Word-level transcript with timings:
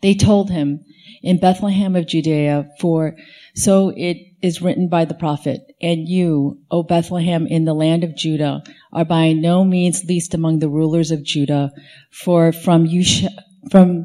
They 0.00 0.14
told 0.14 0.50
him, 0.50 0.84
in 1.22 1.38
Bethlehem 1.38 1.94
of 1.94 2.06
Judea, 2.06 2.68
for 2.80 3.16
so 3.54 3.92
it 3.96 4.16
is 4.42 4.60
written 4.60 4.88
by 4.88 5.04
the 5.04 5.14
prophet, 5.14 5.60
and 5.80 6.08
you, 6.08 6.58
O 6.70 6.82
Bethlehem 6.82 7.46
in 7.46 7.64
the 7.64 7.74
land 7.74 8.02
of 8.02 8.16
Judah, 8.16 8.62
are 8.92 9.04
by 9.04 9.32
no 9.32 9.64
means 9.64 10.04
least 10.04 10.34
among 10.34 10.58
the 10.58 10.68
rulers 10.68 11.10
of 11.10 11.22
Judah, 11.22 11.70
for 12.10 12.52
from 12.52 12.86
you 12.86 13.04
sh- 13.04 13.26
from 13.70 14.04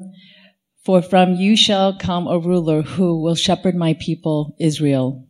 for 0.84 1.02
from 1.02 1.36
you 1.36 1.58
shall 1.58 1.98
come 1.98 2.28
a 2.28 2.40
ruler 2.40 2.82
who 2.82 3.22
will 3.22 3.36
shepherd 3.36 3.76
my 3.76 3.94
people 3.96 4.56
Israel. 4.60 5.27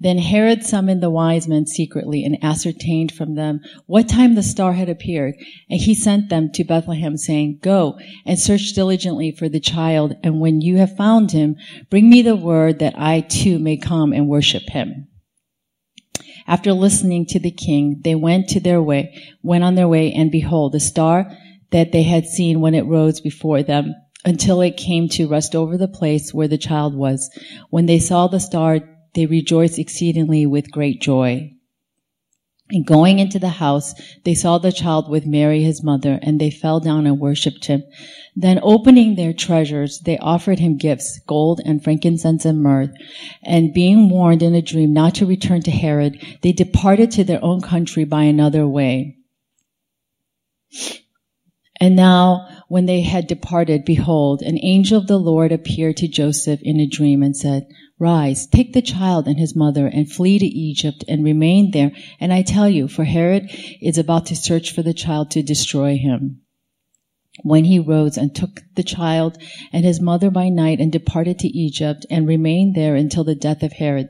Then 0.00 0.18
Herod 0.18 0.64
summoned 0.64 1.02
the 1.02 1.10
wise 1.10 1.46
men 1.46 1.66
secretly 1.66 2.24
and 2.24 2.42
ascertained 2.42 3.12
from 3.12 3.34
them 3.34 3.60
what 3.86 4.08
time 4.08 4.34
the 4.34 4.42
star 4.42 4.72
had 4.72 4.88
appeared. 4.88 5.34
And 5.68 5.80
he 5.80 5.94
sent 5.94 6.30
them 6.30 6.50
to 6.52 6.64
Bethlehem 6.64 7.16
saying, 7.16 7.58
Go 7.62 7.98
and 8.24 8.38
search 8.38 8.72
diligently 8.72 9.30
for 9.30 9.48
the 9.48 9.60
child. 9.60 10.14
And 10.22 10.40
when 10.40 10.60
you 10.60 10.76
have 10.78 10.96
found 10.96 11.32
him, 11.32 11.56
bring 11.90 12.08
me 12.08 12.22
the 12.22 12.36
word 12.36 12.78
that 12.78 12.94
I 12.98 13.20
too 13.20 13.58
may 13.58 13.76
come 13.76 14.12
and 14.12 14.28
worship 14.28 14.68
him. 14.70 15.08
After 16.46 16.72
listening 16.72 17.26
to 17.26 17.38
the 17.38 17.50
king, 17.50 18.00
they 18.04 18.14
went 18.14 18.48
to 18.48 18.60
their 18.60 18.82
way, 18.82 19.14
went 19.42 19.64
on 19.64 19.74
their 19.74 19.88
way, 19.88 20.12
and 20.12 20.30
behold, 20.30 20.72
the 20.72 20.80
star 20.80 21.30
that 21.72 21.92
they 21.92 22.04
had 22.04 22.24
seen 22.24 22.60
when 22.60 22.74
it 22.74 22.86
rose 22.86 23.20
before 23.20 23.62
them 23.62 23.94
until 24.24 24.62
it 24.62 24.76
came 24.76 25.08
to 25.08 25.28
rest 25.28 25.54
over 25.54 25.76
the 25.76 25.88
place 25.88 26.32
where 26.32 26.48
the 26.48 26.58
child 26.58 26.94
was. 26.94 27.30
When 27.70 27.86
they 27.86 27.98
saw 27.98 28.26
the 28.28 28.40
star, 28.40 28.80
they 29.18 29.26
rejoiced 29.26 29.80
exceedingly 29.80 30.46
with 30.46 30.70
great 30.70 31.00
joy. 31.02 31.52
And 32.70 32.86
going 32.86 33.18
into 33.18 33.40
the 33.40 33.48
house, 33.48 33.92
they 34.24 34.34
saw 34.34 34.58
the 34.58 34.70
child 34.70 35.10
with 35.10 35.26
Mary 35.26 35.64
his 35.64 35.82
mother, 35.82 36.20
and 36.22 36.40
they 36.40 36.50
fell 36.50 36.78
down 36.78 37.04
and 37.04 37.18
worshipped 37.18 37.64
him. 37.64 37.82
Then 38.36 38.60
opening 38.62 39.16
their 39.16 39.32
treasures, 39.32 39.98
they 40.04 40.18
offered 40.18 40.60
him 40.60 40.76
gifts, 40.76 41.18
gold 41.26 41.60
and 41.64 41.82
frankincense 41.82 42.44
and 42.44 42.62
myrrh. 42.62 42.94
And 43.42 43.74
being 43.74 44.08
warned 44.08 44.40
in 44.40 44.54
a 44.54 44.62
dream 44.62 44.92
not 44.92 45.16
to 45.16 45.26
return 45.26 45.62
to 45.62 45.72
Herod, 45.72 46.24
they 46.42 46.52
departed 46.52 47.10
to 47.12 47.24
their 47.24 47.44
own 47.44 47.60
country 47.60 48.04
by 48.04 48.22
another 48.22 48.68
way. 48.68 49.16
And 51.80 51.96
now, 51.96 52.46
when 52.68 52.86
they 52.86 53.00
had 53.00 53.26
departed, 53.26 53.84
behold, 53.84 54.42
an 54.42 54.60
angel 54.62 54.98
of 54.98 55.08
the 55.08 55.18
Lord 55.18 55.50
appeared 55.50 55.96
to 55.96 56.06
Joseph 56.06 56.60
in 56.62 56.78
a 56.78 56.86
dream 56.86 57.20
and 57.24 57.36
said, 57.36 57.66
Rise, 58.00 58.46
take 58.46 58.72
the 58.72 58.82
child 58.82 59.26
and 59.26 59.38
his 59.38 59.56
mother 59.56 59.88
and 59.88 60.10
flee 60.10 60.38
to 60.38 60.46
Egypt 60.46 61.04
and 61.08 61.24
remain 61.24 61.72
there. 61.72 61.92
And 62.20 62.32
I 62.32 62.42
tell 62.42 62.68
you, 62.68 62.86
for 62.86 63.04
Herod 63.04 63.50
is 63.80 63.98
about 63.98 64.26
to 64.26 64.36
search 64.36 64.72
for 64.72 64.82
the 64.82 64.94
child 64.94 65.32
to 65.32 65.42
destroy 65.42 65.96
him. 65.96 66.42
When 67.42 67.64
he 67.64 67.78
rose 67.78 68.16
and 68.16 68.34
took 68.34 68.62
the 68.74 68.82
child 68.82 69.38
and 69.72 69.84
his 69.84 70.00
mother 70.00 70.30
by 70.30 70.48
night 70.48 70.80
and 70.80 70.90
departed 70.90 71.38
to 71.40 71.48
Egypt 71.48 72.06
and 72.10 72.26
remained 72.26 72.74
there 72.74 72.94
until 72.94 73.24
the 73.24 73.34
death 73.34 73.62
of 73.62 73.72
Herod. 73.72 74.08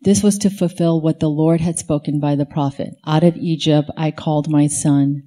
This 0.00 0.22
was 0.22 0.38
to 0.38 0.50
fulfill 0.50 1.00
what 1.00 1.20
the 1.20 1.30
Lord 1.30 1.60
had 1.60 1.78
spoken 1.78 2.20
by 2.20 2.36
the 2.36 2.46
prophet. 2.46 2.94
Out 3.06 3.24
of 3.24 3.36
Egypt 3.36 3.90
I 3.96 4.10
called 4.10 4.48
my 4.48 4.66
son. 4.68 5.24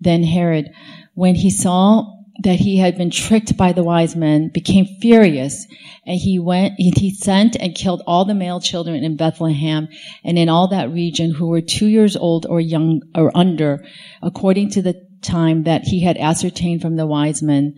Then 0.00 0.22
Herod, 0.22 0.70
when 1.14 1.36
he 1.36 1.50
saw 1.50 2.17
that 2.40 2.60
he 2.60 2.76
had 2.76 2.96
been 2.96 3.10
tricked 3.10 3.56
by 3.56 3.72
the 3.72 3.82
wise 3.82 4.14
men, 4.14 4.48
became 4.54 4.86
furious, 5.00 5.66
and 6.06 6.18
he 6.18 6.38
went, 6.38 6.74
he 6.76 7.12
sent 7.12 7.56
and 7.56 7.74
killed 7.74 8.02
all 8.06 8.24
the 8.24 8.34
male 8.34 8.60
children 8.60 9.02
in 9.02 9.16
Bethlehem 9.16 9.88
and 10.24 10.38
in 10.38 10.48
all 10.48 10.68
that 10.68 10.92
region 10.92 11.32
who 11.32 11.48
were 11.48 11.60
two 11.60 11.88
years 11.88 12.16
old 12.16 12.46
or 12.46 12.60
young 12.60 13.02
or 13.14 13.36
under, 13.36 13.84
according 14.22 14.70
to 14.70 14.82
the 14.82 14.94
time 15.20 15.64
that 15.64 15.82
he 15.82 16.00
had 16.02 16.16
ascertained 16.16 16.80
from 16.80 16.94
the 16.96 17.06
wise 17.06 17.42
men. 17.42 17.74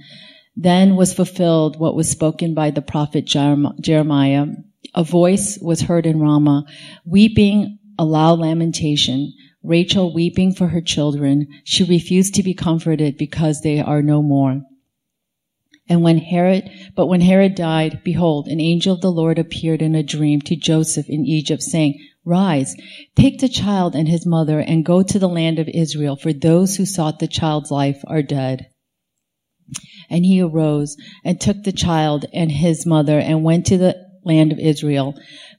Then 0.56 0.94
was 0.94 1.14
fulfilled 1.14 1.78
what 1.78 1.96
was 1.96 2.10
spoken 2.10 2.52
by 2.52 2.70
the 2.70 2.82
prophet 2.82 3.24
Jeremiah. 3.24 4.46
A 4.94 5.04
voice 5.04 5.58
was 5.62 5.80
heard 5.80 6.04
in 6.04 6.20
Ramah, 6.20 6.66
weeping 7.06 7.78
a 7.98 8.04
loud 8.04 8.40
lamentation 8.40 9.32
Rachel 9.62 10.14
weeping 10.14 10.54
for 10.54 10.68
her 10.68 10.80
children, 10.80 11.46
she 11.64 11.84
refused 11.84 12.34
to 12.34 12.42
be 12.42 12.54
comforted 12.54 13.16
because 13.16 13.60
they 13.60 13.80
are 13.80 14.02
no 14.02 14.22
more. 14.22 14.62
And 15.88 16.02
when 16.02 16.18
Herod, 16.18 16.70
but 16.94 17.08
when 17.08 17.20
Herod 17.20 17.56
died, 17.56 18.02
behold, 18.04 18.46
an 18.46 18.60
angel 18.60 18.94
of 18.94 19.00
the 19.00 19.10
Lord 19.10 19.38
appeared 19.38 19.82
in 19.82 19.96
a 19.96 20.04
dream 20.04 20.40
to 20.42 20.54
Joseph 20.54 21.08
in 21.08 21.26
Egypt 21.26 21.62
saying, 21.62 21.98
Rise, 22.24 22.76
take 23.16 23.40
the 23.40 23.48
child 23.48 23.96
and 23.96 24.06
his 24.06 24.24
mother 24.24 24.60
and 24.60 24.84
go 24.84 25.02
to 25.02 25.18
the 25.18 25.28
land 25.28 25.58
of 25.58 25.68
Israel, 25.68 26.16
for 26.16 26.32
those 26.32 26.76
who 26.76 26.86
sought 26.86 27.18
the 27.18 27.26
child's 27.26 27.72
life 27.72 28.02
are 28.06 28.22
dead. 28.22 28.68
And 30.08 30.24
he 30.24 30.40
arose 30.40 30.96
and 31.24 31.40
took 31.40 31.64
the 31.64 31.72
child 31.72 32.24
and 32.32 32.52
his 32.52 32.86
mother 32.86 33.18
and 33.18 33.42
went 33.42 33.66
to 33.66 33.78
the 33.78 33.96
land 34.24 34.52
of 34.52 34.58
Israel. 34.58 35.14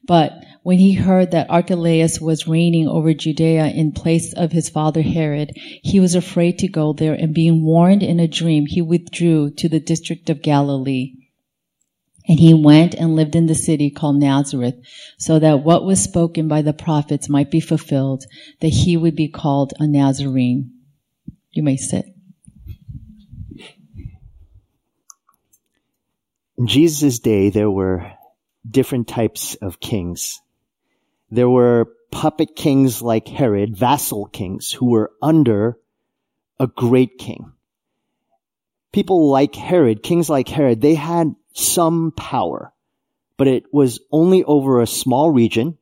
But 0.06 0.32
when 0.64 0.78
he 0.78 0.94
heard 0.94 1.32
that 1.32 1.50
Archelaus 1.50 2.22
was 2.22 2.48
reigning 2.48 2.88
over 2.88 3.14
Judea 3.14 3.68
in 3.68 3.92
place 3.92 4.32
of 4.34 4.52
his 4.52 4.70
father 4.70 5.02
Herod, 5.02 5.54
he 5.56 6.00
was 6.00 6.14
afraid 6.14 6.60
to 6.60 6.68
go 6.68 6.94
there, 6.94 7.14
and 7.14 7.34
being 7.34 7.64
warned 7.64 8.04
in 8.04 8.20
a 8.20 8.28
dream, 8.28 8.68
he 8.68 8.82
withdrew 8.82 9.52
to 9.56 9.68
the 9.68 9.80
district 9.80 10.30
of 10.30 10.44
Galilee. 10.44 11.14
And 12.28 12.40
he 12.40 12.54
went 12.54 12.94
and 12.94 13.16
lived 13.16 13.36
in 13.36 13.48
the 13.48 13.56
city 13.56 13.90
called 13.90 14.18
Nazareth, 14.18 14.76
so 15.18 15.40
that 15.40 15.64
what 15.64 15.84
was 15.84 16.00
spoken 16.00 16.48
by 16.48 16.62
the 16.62 16.74
prophets 16.74 17.28
might 17.28 17.50
be 17.50 17.60
fulfilled, 17.60 18.26
that 18.60 18.68
he 18.68 18.96
would 18.96 19.16
be 19.16 19.28
called 19.28 19.74
a 19.80 19.88
Nazarene. 19.88 20.72
You 21.50 21.64
may 21.64 21.78
sit. 21.78 22.06
In 26.56 26.68
Jesus' 26.68 27.18
day, 27.18 27.50
there 27.50 27.72
were 27.72 28.12
different 28.70 29.08
types 29.08 29.56
of 29.56 29.80
kings. 29.80 30.40
There 31.32 31.50
were 31.50 31.88
puppet 32.12 32.56
kings 32.56 33.02
like 33.02 33.28
Herod, 33.28 33.78
vassal 33.78 34.26
kings, 34.26 34.72
who 34.72 34.88
were 34.88 35.12
under 35.22 35.78
a 36.60 36.68
great 36.68 37.18
king. 37.18 37.54
People 38.92 39.30
like 39.30 39.56
Herod, 39.56 40.04
kings 40.04 40.30
like 40.30 40.50
Herod, 40.50 40.82
they 40.82 40.96
had 40.96 41.34
some 41.54 42.12
power, 42.12 42.74
but 43.38 43.48
it 43.48 43.74
was 43.74 44.02
only 44.12 44.44
over 44.44 44.82
a 44.82 44.88
small 44.88 45.30
region 45.32 45.78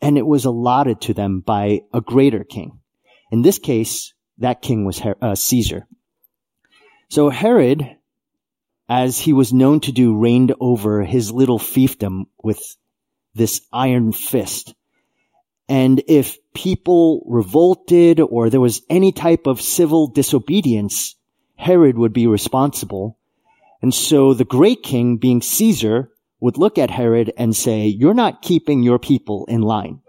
and 0.00 0.16
it 0.16 0.26
was 0.26 0.44
allotted 0.44 1.02
to 1.02 1.14
them 1.14 1.40
by 1.40 1.82
a 1.92 2.00
greater 2.00 2.44
king. 2.44 2.80
In 3.30 3.42
this 3.42 3.58
case, 3.58 4.14
that 4.38 4.62
king 4.62 4.84
was 4.84 4.98
Her- 4.98 5.16
uh, 5.20 5.34
Caesar. 5.34 5.86
So 7.08 7.28
Herod, 7.28 7.96
as 8.88 9.18
he 9.18 9.32
was 9.32 9.52
known 9.52 9.80
to 9.80 9.92
do, 9.92 10.16
reigned 10.16 10.54
over 10.58 11.04
his 11.04 11.32
little 11.32 11.58
fiefdom 11.58 12.26
with 12.42 12.76
this 13.34 13.60
iron 13.72 14.12
fist. 14.12 14.74
And 15.68 16.02
if 16.06 16.38
people 16.54 17.24
revolted 17.26 18.20
or 18.20 18.50
there 18.50 18.60
was 18.60 18.82
any 18.88 19.12
type 19.12 19.46
of 19.46 19.60
civil 19.60 20.06
disobedience, 20.06 21.16
Herod 21.56 21.98
would 21.98 22.12
be 22.12 22.26
responsible. 22.26 23.18
And 23.82 23.92
so 23.92 24.32
the 24.34 24.44
great 24.44 24.82
king, 24.82 25.16
being 25.16 25.42
Caesar, 25.42 26.10
would 26.40 26.58
look 26.58 26.78
at 26.78 26.90
Herod 26.90 27.32
and 27.36 27.56
say, 27.56 27.86
you're 27.86 28.14
not 28.14 28.42
keeping 28.42 28.82
your 28.82 28.98
people 28.98 29.46
in 29.46 29.62
line. 29.62 30.00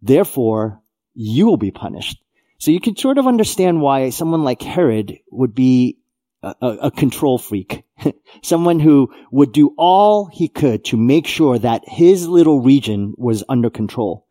Therefore, 0.00 0.80
you 1.14 1.46
will 1.46 1.56
be 1.56 1.70
punished. 1.70 2.22
So 2.58 2.70
you 2.70 2.80
can 2.80 2.96
sort 2.96 3.18
of 3.18 3.26
understand 3.26 3.80
why 3.80 4.10
someone 4.10 4.44
like 4.44 4.62
Herod 4.62 5.18
would 5.30 5.54
be 5.54 5.98
a, 6.42 6.54
a, 6.60 6.90
control 6.90 7.38
freak. 7.38 7.84
someone 8.42 8.78
who 8.78 9.12
would 9.30 9.52
do 9.52 9.74
all 9.76 10.26
he 10.26 10.48
could 10.48 10.84
to 10.86 10.96
make 10.96 11.26
sure 11.26 11.58
that 11.58 11.82
his 11.86 12.28
little 12.28 12.60
region 12.60 13.14
was 13.16 13.42
under 13.48 13.70
control. 13.70 14.26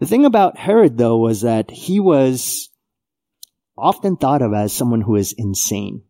The 0.00 0.06
thing 0.06 0.24
about 0.24 0.58
Herod, 0.58 0.98
though, 0.98 1.18
was 1.18 1.42
that 1.42 1.70
he 1.70 2.00
was 2.00 2.68
often 3.76 4.16
thought 4.16 4.42
of 4.42 4.52
as 4.52 4.72
someone 4.72 5.00
who 5.00 5.16
is 5.16 5.32
insane, 5.32 6.02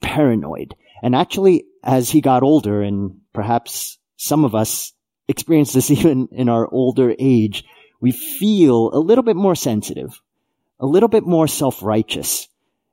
paranoid. 0.00 0.74
And 1.02 1.14
actually, 1.14 1.64
as 1.82 2.10
he 2.10 2.20
got 2.20 2.42
older, 2.42 2.82
and 2.82 3.20
perhaps 3.32 3.98
some 4.16 4.44
of 4.44 4.54
us 4.54 4.92
experience 5.28 5.72
this 5.72 5.90
even 5.90 6.28
in 6.32 6.48
our 6.48 6.68
older 6.70 7.14
age, 7.18 7.64
we 8.00 8.12
feel 8.12 8.90
a 8.92 8.98
little 8.98 9.24
bit 9.24 9.36
more 9.36 9.54
sensitive, 9.54 10.20
a 10.78 10.86
little 10.86 11.08
bit 11.08 11.24
more 11.24 11.48
self-righteous. 11.48 12.48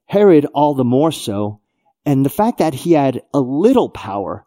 Herod 0.05 0.45
all 0.53 0.73
the 0.73 0.85
more 0.85 1.11
so. 1.11 1.59
And 2.05 2.25
the 2.25 2.29
fact 2.29 2.59
that 2.59 2.73
he 2.73 2.93
had 2.93 3.21
a 3.33 3.39
little 3.39 3.89
power, 3.89 4.45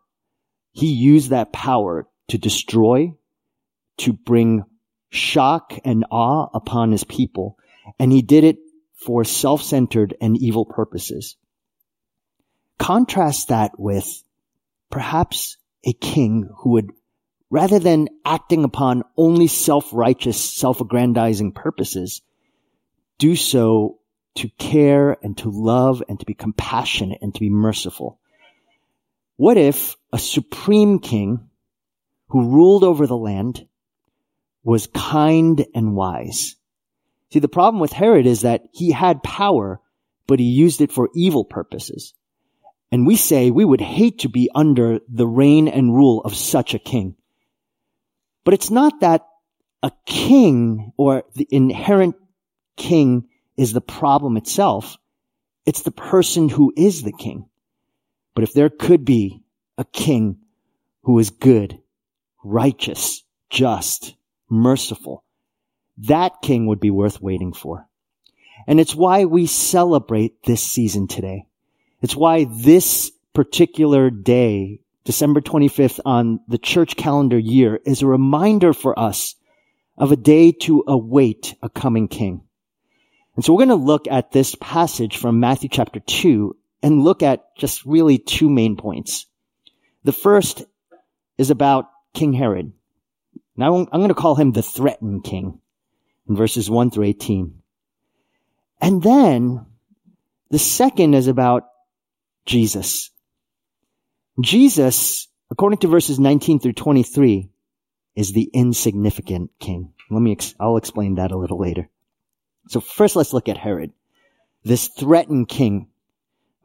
he 0.73 0.93
used 0.93 1.31
that 1.31 1.53
power 1.53 2.09
to 2.29 2.39
destroy, 2.39 3.15
to 3.99 4.13
bring 4.13 4.65
shock 5.15 5.73
and 5.85 6.05
awe 6.11 6.49
upon 6.53 6.93
his 6.93 7.05
people. 7.05 7.57
And 7.99 8.11
he 8.11 8.23
did 8.23 8.45
it 8.45 8.59
for 8.97 9.25
self-centered 9.25 10.17
and 10.21 10.37
evil 10.37 10.65
purposes. 10.65 11.37
Contrast 12.79 13.49
that 13.49 13.79
with 13.79 14.23
perhaps 14.91 15.57
a 15.85 15.93
king 15.93 16.49
who 16.59 16.71
would, 16.71 16.91
rather 17.51 17.79
than 17.79 18.09
acting 18.25 18.65
upon 18.65 19.05
only 19.17 19.47
self-righteous, 19.47 20.41
self-aggrandizing 20.41 21.53
purposes, 21.53 22.23
do 23.19 23.37
so 23.37 23.99
to 24.37 24.49
care 24.59 25.17
and 25.23 25.39
to 25.39 25.51
love 25.51 26.03
and 26.09 26.19
to 26.19 26.27
be 26.27 26.35
compassionate 26.35 27.19
and 27.23 27.33
to 27.35 27.41
be 27.41 27.51
merciful. 27.51 28.19
What 29.37 29.57
if 29.57 29.97
a 30.13 30.19
supreme 30.19 30.99
king 30.99 31.49
who 32.29 32.51
ruled 32.51 32.83
over 32.83 33.07
the 33.07 33.17
land 33.17 33.67
was 34.65 34.89
kind 34.89 35.65
and 35.75 35.95
wise? 35.95 36.57
See, 37.33 37.39
the 37.39 37.49
problem 37.49 37.81
with 37.81 37.93
Herod 37.93 38.27
is 38.27 38.43
that 38.43 38.65
he 38.73 38.91
had 38.91 39.23
power, 39.23 39.81
but 40.27 40.41
he 40.41 40.47
used 40.47 40.81
it 40.81 40.93
for 40.93 41.11
evil 41.15 41.45
purposes. 41.45 42.15
And 42.91 43.07
we 43.07 43.17
say 43.17 43.51
we 43.51 43.65
would 43.65 43.81
hate 43.81 44.21
to 44.21 44.29
be 44.29 44.51
under 44.55 45.01
the 45.09 45.27
reign 45.27 45.69
and 45.69 45.95
rule 45.95 46.21
of 46.23 46.35
such 46.35 46.75
a 46.75 46.79
king. 46.79 47.17
But 48.45 48.55
it's 48.55 48.71
not 48.71 49.01
that 49.01 49.27
a 49.83 49.91
king 50.07 50.93
or 50.97 51.25
the 51.35 51.49
inherent 51.51 52.15
king 52.77 53.29
is 53.57 53.73
the 53.73 53.81
problem 53.81 54.37
itself. 54.37 54.97
It's 55.67 55.83
the 55.83 55.91
person 55.91 56.49
who 56.49 56.73
is 56.77 57.03
the 57.03 57.13
king. 57.13 57.49
But 58.35 58.45
if 58.45 58.53
there 58.53 58.71
could 58.71 59.05
be 59.05 59.43
a 59.77 59.85
king 59.85 60.39
who 61.03 61.19
is 61.19 61.31
good, 61.31 61.79
righteous, 62.43 63.23
just, 63.51 64.15
merciful, 64.55 65.25
that 65.99 66.43
king 66.43 66.67
would 66.67 66.81
be 66.81 66.91
worth 66.91 67.21
waiting 67.21 67.53
for. 67.53 67.87
And 68.67 68.81
it's 68.81 68.95
why 68.95 69.25
we 69.25 69.47
celebrate 69.47 70.43
this 70.45 70.63
season 70.63 71.07
today. 71.07 71.47
It's 72.01 72.17
why 72.17 72.45
this 72.45 73.11
particular 73.33 74.11
day, 74.11 74.81
December 75.05 75.41
25th 75.41 76.01
on 76.05 76.41
the 76.49 76.59
church 76.59 76.97
calendar 76.97 77.39
year 77.39 77.81
is 77.85 78.03
a 78.03 78.07
reminder 78.07 78.73
for 78.73 78.99
us 78.99 79.35
of 79.99 80.13
a 80.13 80.17
day 80.17 80.53
to 80.53 80.85
await 80.87 81.55
a 81.63 81.69
coming 81.69 82.09
king. 82.09 82.43
And 83.37 83.45
so 83.45 83.53
we're 83.53 83.67
going 83.67 83.81
to 83.81 83.85
look 83.85 84.07
at 84.09 84.33
this 84.33 84.55
passage 84.61 85.17
from 85.17 85.41
Matthew 85.41 85.69
chapter 85.69 86.01
2 86.01 86.57
and 86.83 87.03
look 87.03 87.23
at 87.23 87.57
just 87.57 87.85
really 87.85 88.19
two 88.19 88.49
main 88.49 88.77
points. 88.77 89.27
The 90.05 90.13
first 90.13 90.65
is 91.39 91.51
about 91.51 91.91
King 92.13 92.33
Herod. 92.33 92.73
Now 93.57 93.77
I'm 93.77 93.87
going 93.87 94.09
to 94.09 94.15
call 94.15 94.35
him 94.35 94.53
the 94.53 94.63
threatened 94.63 95.25
king 95.25 95.61
in 96.29 96.37
verses 96.37 96.71
1 96.71 96.91
through 96.91 97.05
18. 97.05 97.63
And 98.81 99.03
then 99.03 99.67
the 100.51 100.59
second 100.59 101.15
is 101.15 101.29
about 101.29 101.65
Jesus. 102.47 103.11
Jesus, 104.41 105.29
according 105.51 105.79
to 105.79 105.89
verses 105.89 106.19
19 106.19 106.59
through 106.59 106.73
23, 106.73 107.49
is 108.17 108.33
the 108.33 108.51
insignificant 108.53 109.51
king. 109.59 109.93
Let 110.11 110.21
me, 110.21 110.33
ex- 110.33 110.55
I'll 110.59 110.77
explain 110.77 111.17
that 111.17 111.33
a 111.33 111.37
little 111.37 111.59
later. 111.59 111.89
So 112.69 112.81
first 112.81 113.17
let's 113.17 113.33
look 113.33 113.49
at 113.49 113.59
Herod, 113.59 113.93
this 114.65 114.89
threatened 114.89 115.49
king, 115.49 115.89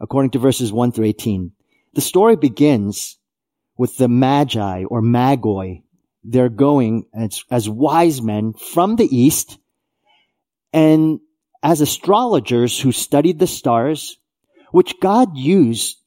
according 0.00 0.30
to 0.32 0.38
verses 0.38 0.72
1 0.72 0.92
through 0.92 1.06
18. 1.06 1.52
The 1.94 2.00
story 2.00 2.36
begins 2.36 3.18
with 3.76 3.96
the 3.96 4.08
Magi 4.08 4.84
or 4.84 5.02
Magoi. 5.02 5.82
They're 6.22 6.48
going 6.48 7.06
as, 7.14 7.44
as 7.50 7.68
wise 7.68 8.20
men 8.20 8.52
from 8.52 8.96
the 8.96 9.08
east 9.16 9.58
and 10.72 11.20
as 11.62 11.80
astrologers 11.80 12.78
who 12.78 12.92
studied 12.92 13.38
the 13.38 13.46
stars, 13.46 14.18
which 14.70 15.00
God 15.00 15.36
used 15.36 15.98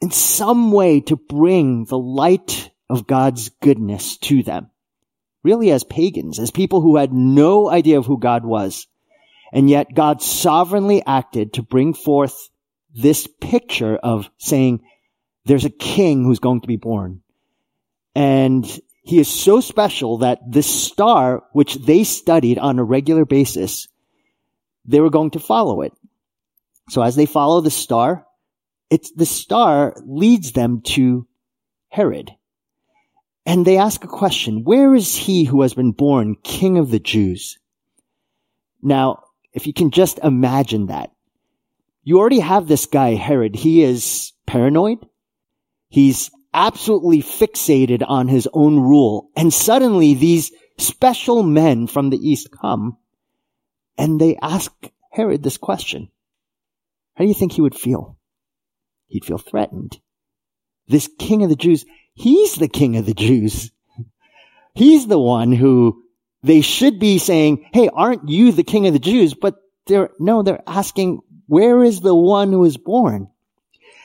in 0.00 0.10
some 0.10 0.72
way 0.72 1.00
to 1.02 1.16
bring 1.16 1.84
the 1.84 1.98
light 1.98 2.70
of 2.88 3.06
God's 3.06 3.50
goodness 3.60 4.16
to 4.18 4.42
them. 4.42 4.70
Really 5.42 5.70
as 5.70 5.84
pagans, 5.84 6.38
as 6.38 6.50
people 6.50 6.80
who 6.80 6.96
had 6.96 7.12
no 7.12 7.68
idea 7.68 7.98
of 7.98 8.06
who 8.06 8.18
God 8.18 8.44
was. 8.44 8.86
And 9.52 9.68
yet 9.68 9.94
God 9.94 10.22
sovereignly 10.22 11.02
acted 11.04 11.54
to 11.54 11.62
bring 11.62 11.94
forth 11.94 12.48
this 12.94 13.26
picture 13.40 13.96
of 13.96 14.30
saying, 14.38 14.82
there's 15.44 15.64
a 15.64 15.70
king 15.70 16.24
who's 16.24 16.38
going 16.38 16.60
to 16.60 16.68
be 16.68 16.76
born. 16.76 17.22
And 18.14 18.64
he 19.02 19.18
is 19.18 19.28
so 19.28 19.60
special 19.60 20.18
that 20.18 20.40
this 20.48 20.66
star, 20.66 21.42
which 21.52 21.74
they 21.74 22.04
studied 22.04 22.58
on 22.58 22.78
a 22.78 22.84
regular 22.84 23.24
basis, 23.24 23.88
they 24.84 25.00
were 25.00 25.10
going 25.10 25.30
to 25.30 25.40
follow 25.40 25.82
it. 25.82 25.92
So 26.88 27.02
as 27.02 27.16
they 27.16 27.26
follow 27.26 27.60
the 27.60 27.70
star, 27.70 28.26
it's 28.90 29.10
the 29.12 29.26
star 29.26 29.96
leads 30.04 30.52
them 30.52 30.82
to 30.82 31.26
Herod. 31.88 32.30
And 33.44 33.66
they 33.66 33.76
ask 33.76 34.04
a 34.04 34.08
question, 34.08 34.62
where 34.62 34.94
is 34.94 35.16
he 35.16 35.44
who 35.44 35.62
has 35.62 35.74
been 35.74 35.92
born 35.92 36.36
king 36.42 36.78
of 36.78 36.90
the 36.90 37.00
Jews? 37.00 37.58
Now, 38.82 39.24
if 39.52 39.66
you 39.66 39.72
can 39.72 39.90
just 39.90 40.18
imagine 40.20 40.86
that. 40.86 41.10
You 42.04 42.18
already 42.18 42.40
have 42.40 42.68
this 42.68 42.86
guy, 42.86 43.14
Herod. 43.14 43.54
He 43.54 43.82
is 43.82 44.32
paranoid. 44.46 44.98
He's 45.88 46.30
absolutely 46.54 47.22
fixated 47.22 48.02
on 48.06 48.28
his 48.28 48.48
own 48.52 48.78
rule. 48.78 49.30
And 49.36 49.52
suddenly 49.52 50.14
these 50.14 50.52
special 50.78 51.42
men 51.42 51.86
from 51.86 52.10
the 52.10 52.16
east 52.16 52.48
come 52.60 52.96
and 53.98 54.20
they 54.20 54.36
ask 54.40 54.72
Herod 55.10 55.42
this 55.42 55.58
question. 55.58 56.10
How 57.14 57.24
do 57.24 57.28
you 57.28 57.34
think 57.34 57.52
he 57.52 57.60
would 57.60 57.74
feel? 57.74 58.16
He'd 59.08 59.24
feel 59.24 59.38
threatened. 59.38 60.00
This 60.88 61.08
king 61.18 61.42
of 61.42 61.50
the 61.50 61.56
Jews, 61.56 61.84
he's 62.14 62.54
the 62.54 62.68
king 62.68 62.96
of 62.96 63.06
the 63.06 63.14
Jews. 63.14 63.70
He's 64.74 65.06
the 65.06 65.18
one 65.18 65.52
who 65.52 66.02
they 66.42 66.62
should 66.62 66.98
be 66.98 67.18
saying, 67.18 67.68
Hey, 67.72 67.90
aren't 67.92 68.28
you 68.28 68.52
the 68.52 68.64
king 68.64 68.86
of 68.86 68.94
the 68.94 68.98
Jews? 68.98 69.34
But 69.34 69.56
they're, 69.86 70.10
no, 70.18 70.42
they're 70.42 70.62
asking, 70.66 71.20
where 71.46 71.84
is 71.84 72.00
the 72.00 72.14
one 72.14 72.50
who 72.52 72.64
is 72.64 72.76
born? 72.76 73.28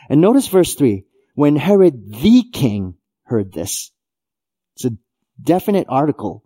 And 0.10 0.22
notice 0.22 0.48
verse 0.48 0.76
three. 0.76 1.06
When 1.38 1.56
Herod 1.56 2.16
the 2.16 2.46
king 2.52 2.96
heard 3.26 3.54
this, 3.54 3.92
it's 4.74 4.86
a 4.86 4.98
definite 5.40 5.86
article. 5.88 6.44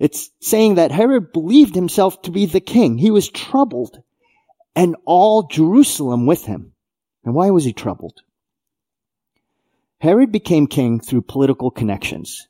It's 0.00 0.32
saying 0.40 0.74
that 0.74 0.90
Herod 0.90 1.32
believed 1.32 1.76
himself 1.76 2.20
to 2.22 2.32
be 2.32 2.46
the 2.46 2.58
king. 2.58 2.98
He 2.98 3.12
was 3.12 3.28
troubled 3.28 4.02
and 4.74 4.96
all 5.04 5.44
Jerusalem 5.44 6.26
with 6.26 6.44
him. 6.44 6.72
And 7.22 7.36
why 7.36 7.50
was 7.50 7.62
he 7.62 7.72
troubled? 7.72 8.20
Herod 10.00 10.32
became 10.32 10.66
king 10.66 10.98
through 10.98 11.22
political 11.22 11.70
connections 11.70 12.48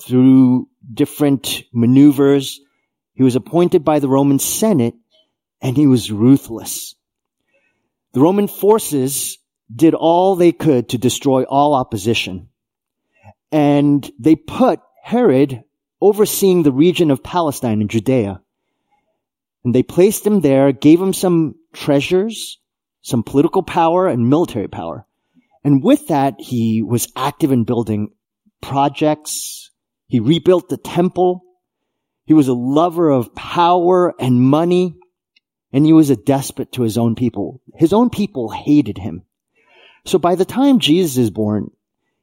through 0.00 0.68
different 0.92 1.62
maneuvers. 1.72 2.60
He 3.14 3.22
was 3.22 3.36
appointed 3.36 3.84
by 3.84 4.00
the 4.00 4.08
Roman 4.08 4.40
Senate 4.40 4.96
and 5.62 5.76
he 5.76 5.86
was 5.86 6.10
ruthless. 6.10 6.96
The 8.14 8.20
Roman 8.20 8.48
forces 8.48 9.38
did 9.74 9.94
all 9.94 10.36
they 10.36 10.52
could 10.52 10.90
to 10.90 10.98
destroy 10.98 11.42
all 11.44 11.74
opposition. 11.74 12.48
And 13.50 14.08
they 14.18 14.36
put 14.36 14.80
Herod 15.02 15.64
overseeing 16.00 16.62
the 16.62 16.72
region 16.72 17.10
of 17.10 17.22
Palestine 17.22 17.80
and 17.80 17.90
Judea. 17.90 18.40
And 19.64 19.74
they 19.74 19.82
placed 19.82 20.26
him 20.26 20.40
there, 20.40 20.72
gave 20.72 21.00
him 21.00 21.12
some 21.12 21.56
treasures, 21.72 22.58
some 23.02 23.22
political 23.22 23.62
power 23.62 24.06
and 24.06 24.30
military 24.30 24.68
power. 24.68 25.06
And 25.64 25.82
with 25.82 26.08
that, 26.08 26.34
he 26.38 26.82
was 26.82 27.08
active 27.16 27.50
in 27.50 27.64
building 27.64 28.10
projects, 28.60 29.70
he 30.06 30.20
rebuilt 30.20 30.68
the 30.68 30.76
temple. 30.76 31.42
He 32.24 32.34
was 32.34 32.48
a 32.48 32.54
lover 32.54 33.10
of 33.10 33.34
power 33.34 34.14
and 34.18 34.40
money. 34.40 34.96
And 35.72 35.84
he 35.84 35.92
was 35.92 36.10
a 36.10 36.16
despot 36.16 36.72
to 36.72 36.82
his 36.82 36.96
own 36.96 37.16
people. 37.16 37.60
His 37.74 37.92
own 37.92 38.10
people 38.10 38.50
hated 38.50 38.98
him. 38.98 39.22
So 40.06 40.18
by 40.18 40.36
the 40.36 40.44
time 40.44 40.78
Jesus 40.78 41.18
is 41.18 41.30
born, 41.30 41.70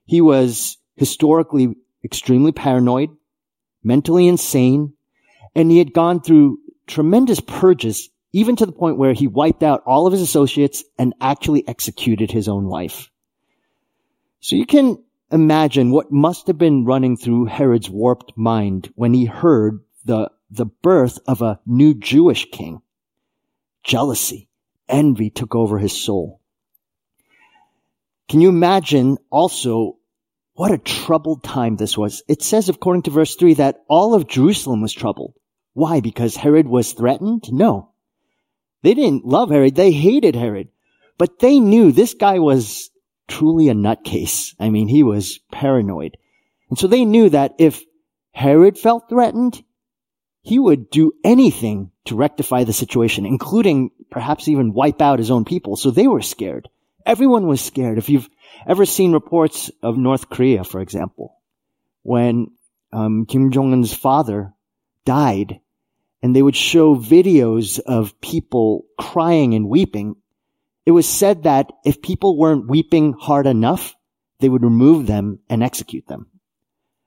he 0.05 0.21
was 0.21 0.77
historically 0.95 1.75
extremely 2.03 2.53
paranoid, 2.53 3.09
mentally 3.83 4.27
insane, 4.27 4.93
and 5.53 5.69
he 5.69 5.79
had 5.79 5.93
gone 5.93 6.21
through 6.21 6.59
tremendous 6.87 7.41
purges, 7.41 8.09
even 8.31 8.55
to 8.55 8.65
the 8.65 8.71
point 8.71 8.97
where 8.97 9.13
he 9.13 9.27
wiped 9.27 9.63
out 9.63 9.83
all 9.85 10.07
of 10.07 10.13
his 10.13 10.21
associates 10.21 10.83
and 10.97 11.13
actually 11.19 11.67
executed 11.67 12.31
his 12.31 12.47
own 12.47 12.65
wife. 12.65 13.09
So 14.39 14.55
you 14.55 14.65
can 14.65 15.03
imagine 15.29 15.91
what 15.91 16.11
must 16.11 16.47
have 16.47 16.57
been 16.57 16.85
running 16.85 17.17
through 17.17 17.45
Herod's 17.45 17.89
warped 17.89 18.31
mind 18.37 18.93
when 18.95 19.13
he 19.13 19.25
heard 19.25 19.83
the, 20.05 20.31
the 20.49 20.65
birth 20.65 21.19
of 21.27 21.41
a 21.41 21.59
new 21.65 21.93
Jewish 21.93 22.49
king. 22.49 22.81
Jealousy, 23.83 24.47
envy 24.87 25.29
took 25.29 25.53
over 25.53 25.79
his 25.79 25.93
soul. 25.93 26.39
Can 28.33 28.41
you 28.41 28.49
imagine 28.49 29.19
also 29.29 29.99
what 30.55 30.71
a 30.71 30.79
troubled 30.79 31.43
time 31.43 31.75
this 31.75 31.95
was? 31.95 32.23
It 32.27 32.41
says, 32.41 32.67
according 32.67 33.03
to 33.03 33.11
verse 33.11 33.35
3, 33.35 33.53
that 33.53 33.83
all 33.87 34.15
of 34.15 34.27
Jerusalem 34.27 34.81
was 34.81 34.91
troubled. 34.91 35.35
Why? 35.73 35.99
Because 35.99 36.35
Herod 36.35 36.67
was 36.67 36.93
threatened? 36.93 37.43
No. 37.51 37.91
They 38.81 38.95
didn't 38.95 39.23
love 39.23 39.51
Herod. 39.51 39.75
They 39.75 39.91
hated 39.91 40.33
Herod. 40.35 40.69
But 41.19 41.37
they 41.37 41.59
knew 41.59 41.91
this 41.91 42.15
guy 42.15 42.39
was 42.39 42.89
truly 43.27 43.69
a 43.69 43.75
nutcase. 43.75 44.55
I 44.59 44.71
mean, 44.71 44.87
he 44.87 45.03
was 45.03 45.39
paranoid. 45.51 46.17
And 46.71 46.79
so 46.79 46.87
they 46.87 47.05
knew 47.05 47.29
that 47.29 47.53
if 47.59 47.83
Herod 48.31 48.79
felt 48.79 49.09
threatened, 49.09 49.63
he 50.41 50.57
would 50.57 50.89
do 50.89 51.11
anything 51.23 51.91
to 52.05 52.15
rectify 52.15 52.63
the 52.63 52.73
situation, 52.73 53.27
including 53.27 53.91
perhaps 54.09 54.47
even 54.47 54.73
wipe 54.73 55.03
out 55.03 55.19
his 55.19 55.29
own 55.29 55.45
people. 55.45 55.75
So 55.75 55.91
they 55.91 56.07
were 56.07 56.23
scared. 56.23 56.67
Everyone 57.05 57.48
was 57.48 57.62
scared. 57.62 57.98
If 57.98 58.10
you've 58.10 58.29
ever 58.67 58.86
seen 58.86 59.12
reports 59.12 59.72
of 59.81 59.98
North 59.98 60.29
Korea, 60.29 60.63
for 60.63 60.81
example, 60.81 61.36
when 62.01 62.48
um, 62.91 63.25
Kim 63.25 63.51
Jong 63.51 63.74
Un's 63.74 63.93
father 63.93 64.53
died, 65.05 65.60
and 66.22 66.33
they 66.33 66.41
would 66.41 66.55
show 66.55 66.95
videos 66.95 67.79
of 67.79 68.19
people 68.22 68.86
crying 68.98 69.53
and 69.53 69.67
weeping, 69.67 70.15
it 70.86 70.91
was 70.91 71.07
said 71.07 71.43
that 71.43 71.72
if 71.83 72.01
people 72.01 72.38
weren't 72.38 72.69
weeping 72.69 73.13
hard 73.13 73.45
enough, 73.45 73.95
they 74.39 74.48
would 74.48 74.63
remove 74.63 75.05
them 75.05 75.39
and 75.50 75.62
execute 75.62 76.07
them. 76.07 76.27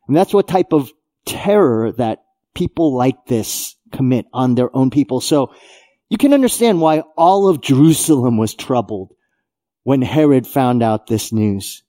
And 0.06 0.16
that's 0.16 0.34
what 0.34 0.48
type 0.48 0.72
of 0.72 0.92
terror 1.24 1.92
that 1.92 2.24
people 2.54 2.94
like 2.94 3.26
this 3.26 3.76
commit 3.90 4.26
on 4.32 4.54
their 4.54 4.74
own 4.74 4.90
people. 4.90 5.20
So 5.20 5.54
you 6.10 6.18
can 6.18 6.34
understand 6.34 6.80
why 6.80 7.00
all 7.16 7.48
of 7.48 7.60
Jerusalem 7.60 8.36
was 8.36 8.54
troubled 8.54 9.15
when 9.86 10.02
Herod 10.02 10.48
found 10.48 10.82
out 10.82 11.06
this 11.06 11.32
news. 11.32 11.84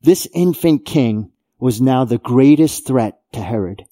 This 0.00 0.28
infant 0.32 0.86
king 0.86 1.32
was 1.58 1.80
now 1.80 2.04
the 2.04 2.18
greatest 2.18 2.86
threat 2.86 3.18
to 3.32 3.40
Herod. 3.40 3.84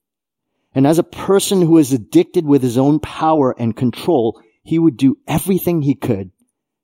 And 0.72 0.86
as 0.86 1.00
a 1.00 1.02
person 1.02 1.60
who 1.60 1.78
is 1.78 1.92
addicted 1.92 2.46
with 2.46 2.62
his 2.62 2.78
own 2.78 3.00
power 3.00 3.52
and 3.58 3.76
control, 3.76 4.40
he 4.62 4.78
would 4.78 4.96
do 4.96 5.18
everything 5.26 5.82
he 5.82 5.96
could 5.96 6.30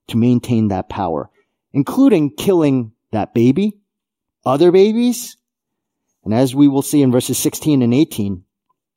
to 0.08 0.16
maintain 0.16 0.66
that 0.68 0.88
power, 0.88 1.30
including 1.72 2.34
killing 2.34 2.90
that 3.12 3.32
baby, 3.32 3.78
other 4.44 4.72
babies, 4.72 5.36
and 6.24 6.34
as 6.34 6.52
we 6.52 6.66
will 6.66 6.82
see 6.82 7.00
in 7.00 7.12
verses 7.12 7.38
16 7.38 7.80
and 7.80 7.94
18, 7.94 8.42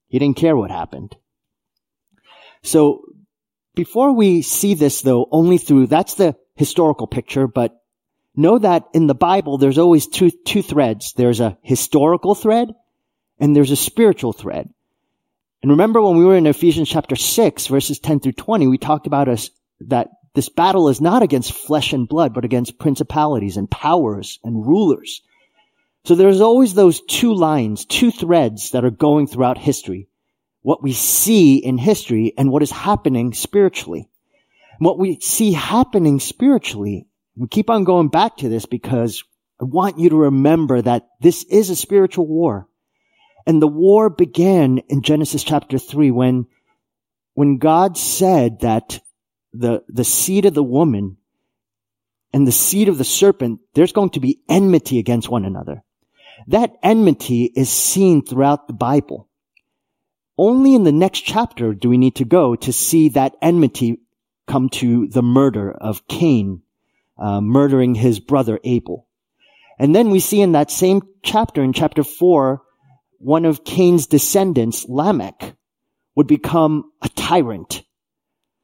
he 0.08 0.18
didn't 0.18 0.38
care 0.38 0.58
what 0.58 0.72
happened. 0.72 1.16
So 2.64 3.04
before 3.76 4.16
we 4.16 4.42
see 4.42 4.74
this 4.74 5.04
though, 5.04 5.28
only 5.32 5.60
through, 5.60 5.86
that's 5.86 6.16
the 6.16 6.36
historical 6.58 7.08
picture, 7.08 7.48
but 7.48 7.82
know 8.36 8.58
that 8.58 8.86
in 8.94 9.08
the 9.08 9.16
Bible, 9.16 9.58
there's 9.58 9.78
always 9.78 10.08
two, 10.08 10.32
two 10.32 10.62
threads. 10.62 11.14
There's 11.14 11.40
a 11.40 11.58
historical 11.62 12.36
thread 12.36 12.74
and 13.40 13.56
there's 13.56 13.72
a 13.72 13.76
spiritual 13.76 14.34
thread. 14.34 14.70
And 15.62 15.72
remember 15.72 16.02
when 16.02 16.18
we 16.18 16.26
were 16.26 16.36
in 16.36 16.48
Ephesians 16.48 16.90
chapter 16.90 17.16
6 17.16 17.68
verses 17.68 18.00
10 18.00 18.20
through 18.20 18.34
20, 18.34 18.68
we 18.68 18.78
talked 18.78 19.08
about 19.08 19.30
us 19.30 19.50
that 19.82 20.10
this 20.34 20.50
battle 20.50 20.90
is 20.90 21.02
not 21.02 21.24
against 21.24 21.54
flesh 21.54 21.94
and 21.94 22.08
blood, 22.08 22.34
but 22.34 22.46
against 22.46 22.78
principalities 22.78 23.58
and 23.58 23.70
powers 23.70 24.40
and 24.44 24.68
rulers. 24.68 25.22
So 26.06 26.16
there's 26.16 26.42
always 26.42 26.74
those 26.74 27.02
two 27.02 27.34
lines, 27.34 27.86
two 27.86 28.12
threads 28.12 28.72
that 28.72 28.86
are 28.86 28.92
going 28.92 29.28
throughout 29.28 29.58
history. 29.58 30.08
What 30.62 30.84
we 30.84 30.94
see 30.94 31.58
in 31.58 31.78
history 31.78 32.34
and 32.38 32.52
what 32.52 32.62
is 32.62 32.72
happening 32.72 33.34
spiritually. 33.34 34.10
What 34.80 35.00
we 35.00 35.20
see 35.20 35.54
happening 35.54 36.20
spiritually, 36.20 37.08
we 37.36 37.48
keep 37.48 37.70
on 37.70 37.84
going 37.84 38.10
back 38.10 38.38
to 38.38 38.50
this 38.50 38.66
because 38.66 39.24
I 39.60 39.66
want 39.66 39.98
you 39.98 40.10
to 40.10 40.16
remember 40.16 40.82
that 40.82 41.08
this 41.20 41.44
is 41.44 41.70
a 41.70 41.76
spiritual 41.76 42.28
war. 42.28 42.68
And 43.46 43.62
the 43.62 43.68
war 43.68 44.10
began 44.10 44.80
in 44.90 45.02
Genesis 45.02 45.44
chapter 45.44 45.80
3 45.80 46.12
when, 46.12 46.48
when 47.34 47.58
God 47.58 47.98
said 47.98 48.60
that 48.60 49.00
the, 49.54 49.84
the 49.88 50.04
seed 50.04 50.46
of 50.46 50.54
the 50.54 50.64
woman 50.64 51.18
and 52.34 52.46
the 52.46 52.52
seed 52.52 52.90
of 52.90 52.98
the 52.98 53.04
serpent, 53.04 53.62
there's 53.74 53.94
going 53.94 54.12
to 54.12 54.20
be 54.20 54.42
enmity 54.50 55.00
against 55.00 55.30
one 55.30 55.46
another. 55.46 55.84
That 56.48 56.74
enmity 56.84 57.46
is 57.46 57.70
seen 57.70 58.24
throughout 58.24 58.68
the 58.68 58.74
Bible. 58.74 59.28
Only 60.38 60.76
in 60.76 60.84
the 60.84 60.92
next 60.92 61.22
chapter 61.22 61.74
do 61.74 61.90
we 61.90 61.98
need 61.98 62.16
to 62.18 62.26
go 62.26 62.56
to 62.58 62.72
see 62.72 63.10
that 63.10 63.36
enmity 63.42 64.02
come 64.48 64.70
to 64.70 65.08
the 65.08 65.22
murder 65.22 65.72
of 65.72 66.08
Cain, 66.08 66.62
uh, 67.18 67.42
murdering 67.42 67.96
his 67.96 68.20
brother 68.20 68.60
Abel. 68.64 69.08
And 69.78 69.96
then 69.96 70.10
we 70.10 70.20
see 70.20 70.42
in 70.42 70.54
that 70.54 70.72
same 70.72 71.02
chapter, 71.22 71.64
in 71.64 71.74
chapter 71.74 72.04
four, 72.04 72.64
one 73.20 73.46
of 73.46 73.64
Cain's 73.64 74.08
descendants, 74.08 74.86
Lamech, 74.88 75.56
would 76.16 76.28
become 76.28 76.92
a 77.02 77.10
tyrant. 77.10 77.84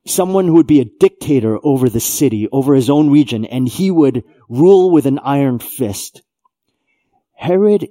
Someone 0.06 0.48
who 0.48 0.56
would 0.56 0.68
be 0.68 0.82
a 0.82 0.86
dictator 0.86 1.58
over 1.64 1.90
the 1.90 2.00
city, 2.00 2.48
over 2.52 2.74
his 2.74 2.90
own 2.90 3.10
region, 3.10 3.46
and 3.46 3.68
he 3.68 3.92
would 3.92 4.24
rule 4.50 4.92
with 4.92 5.06
an 5.06 5.20
iron 5.20 5.60
fist. 5.60 6.22
Herod, 7.34 7.88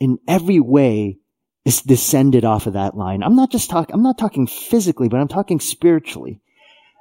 in 0.00 0.18
every 0.26 0.60
way, 0.60 1.18
is 1.64 1.82
descended 1.82 2.44
off 2.44 2.66
of 2.66 2.72
that 2.74 2.96
line. 2.96 3.22
I'm 3.22 3.36
not 3.36 3.50
just 3.50 3.68
talking, 3.68 3.94
I'm 3.94 4.02
not 4.02 4.16
talking 4.16 4.46
physically, 4.46 5.08
but 5.08 5.20
I'm 5.20 5.28
talking 5.28 5.60
spiritually. 5.60 6.40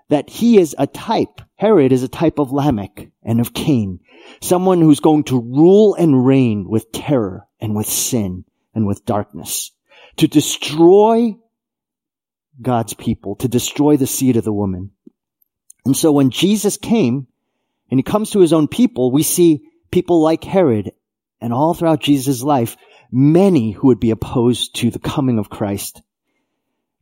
That 0.10 0.30
he 0.30 0.58
is 0.58 0.76
a 0.78 0.88
type, 0.88 1.42
Herod 1.56 1.92
is 1.92 2.04
a 2.04 2.08
type 2.08 2.40
of 2.40 2.52
Lamech 2.52 3.10
and 3.24 3.42
of 3.42 3.54
Cain. 3.54 4.00
Someone 4.42 4.82
who's 4.82 5.02
going 5.02 5.26
to 5.26 5.42
rule 5.42 5.96
and 5.96 6.26
reign 6.26 6.68
with 6.70 6.92
terror 6.92 7.48
and 7.60 7.76
with 7.76 7.88
sin 7.88 8.46
and 8.74 8.88
with 8.88 9.06
darkness. 9.06 9.72
To 10.18 10.28
destroy 10.28 11.36
God's 12.62 12.94
people, 12.94 13.36
to 13.38 13.48
destroy 13.48 13.98
the 13.98 14.08
seed 14.08 14.38
of 14.38 14.44
the 14.44 14.54
woman. 14.54 14.92
And 15.86 15.96
so 15.96 16.12
when 16.12 16.32
Jesus 16.32 16.78
came 16.78 17.28
and 17.90 18.00
he 18.00 18.04
comes 18.04 18.32
to 18.32 18.40
his 18.40 18.54
own 18.54 18.68
people, 18.68 19.12
we 19.12 19.24
see 19.24 19.64
people 19.92 20.22
like 20.22 20.44
Herod 20.44 20.92
and 21.40 21.54
all 21.54 21.74
throughout 21.74 22.02
Jesus' 22.02 22.44
life, 22.44 22.78
many 23.12 23.72
who 23.72 23.88
would 23.88 24.00
be 24.00 24.12
opposed 24.12 24.76
to 24.78 24.90
the 24.90 25.00
coming 25.00 25.40
of 25.40 25.50
Christ. 25.50 26.02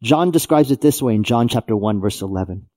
John 0.04 0.32
describes 0.32 0.72
it 0.72 0.82
this 0.82 1.02
way 1.02 1.16
in 1.16 1.24
John 1.24 1.48
chapter 1.48 1.76
1 1.76 2.02
verse 2.02 2.22
11. 2.22 2.68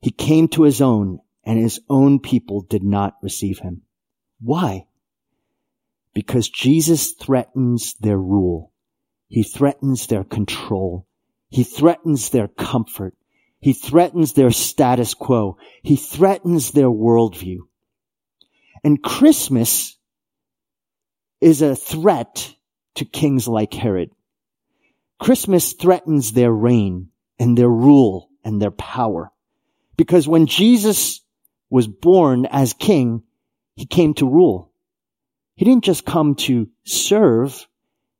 He 0.00 0.10
came 0.10 0.48
to 0.48 0.62
his 0.62 0.80
own 0.80 1.20
and 1.44 1.58
his 1.58 1.80
own 1.88 2.20
people 2.20 2.62
did 2.62 2.82
not 2.82 3.16
receive 3.22 3.58
him. 3.58 3.82
Why? 4.40 4.86
Because 6.14 6.48
Jesus 6.48 7.12
threatens 7.12 7.94
their 8.00 8.18
rule. 8.18 8.72
He 9.28 9.42
threatens 9.42 10.06
their 10.06 10.24
control. 10.24 11.06
He 11.48 11.64
threatens 11.64 12.30
their 12.30 12.48
comfort. 12.48 13.14
He 13.60 13.72
threatens 13.72 14.34
their 14.34 14.50
status 14.50 15.14
quo. 15.14 15.58
He 15.82 15.96
threatens 15.96 16.70
their 16.70 16.88
worldview. 16.88 17.58
And 18.84 19.02
Christmas 19.02 19.96
is 21.40 21.62
a 21.62 21.74
threat 21.76 22.54
to 22.96 23.04
kings 23.04 23.48
like 23.48 23.74
Herod. 23.74 24.10
Christmas 25.18 25.72
threatens 25.72 26.32
their 26.32 26.52
reign 26.52 27.08
and 27.38 27.56
their 27.56 27.68
rule 27.68 28.30
and 28.44 28.62
their 28.62 28.70
power. 28.70 29.32
Because 29.98 30.26
when 30.26 30.46
Jesus 30.46 31.20
was 31.68 31.86
born 31.86 32.46
as 32.46 32.72
king, 32.72 33.24
he 33.74 33.84
came 33.84 34.14
to 34.14 34.30
rule. 34.30 34.72
He 35.56 35.64
didn't 35.64 35.84
just 35.84 36.06
come 36.06 36.36
to 36.36 36.68
serve. 36.84 37.66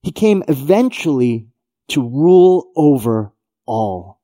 He 0.02 0.10
came 0.12 0.42
eventually 0.48 1.48
to 1.88 2.02
rule 2.02 2.70
over 2.76 3.32
all. 3.64 4.20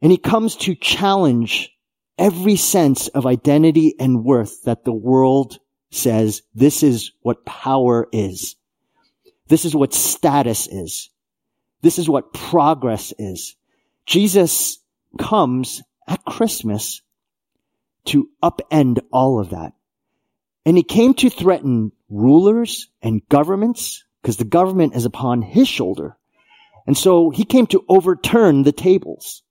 And 0.00 0.10
he 0.10 0.18
comes 0.18 0.56
to 0.56 0.74
challenge 0.76 1.76
every 2.16 2.56
sense 2.56 3.08
of 3.08 3.26
identity 3.26 3.96
and 3.98 4.24
worth 4.24 4.62
that 4.62 4.84
the 4.84 4.92
world 4.92 5.58
says 5.90 6.42
this 6.54 6.82
is 6.84 7.12
what 7.22 7.44
power 7.44 8.08
is. 8.12 8.54
This 9.48 9.64
is 9.64 9.74
what 9.74 9.92
status 9.92 10.68
is. 10.68 11.10
This 11.82 11.98
is 11.98 12.08
what 12.08 12.32
progress 12.32 13.12
is. 13.18 13.56
Jesus 14.06 14.78
comes 15.18 15.82
at 16.08 16.24
Christmas 16.24 17.02
to 18.06 18.28
upend 18.42 19.00
all 19.12 19.38
of 19.40 19.50
that. 19.50 19.72
And 20.64 20.76
he 20.76 20.82
came 20.82 21.14
to 21.14 21.30
threaten 21.30 21.92
rulers 22.08 22.88
and 23.00 23.26
governments 23.28 24.04
because 24.20 24.36
the 24.36 24.44
government 24.44 24.94
is 24.94 25.04
upon 25.04 25.42
his 25.42 25.68
shoulder. 25.68 26.16
And 26.86 26.96
so 26.96 27.30
he 27.30 27.44
came 27.44 27.66
to 27.68 27.84
overturn 27.88 28.62
the 28.62 28.72
tables 28.72 29.42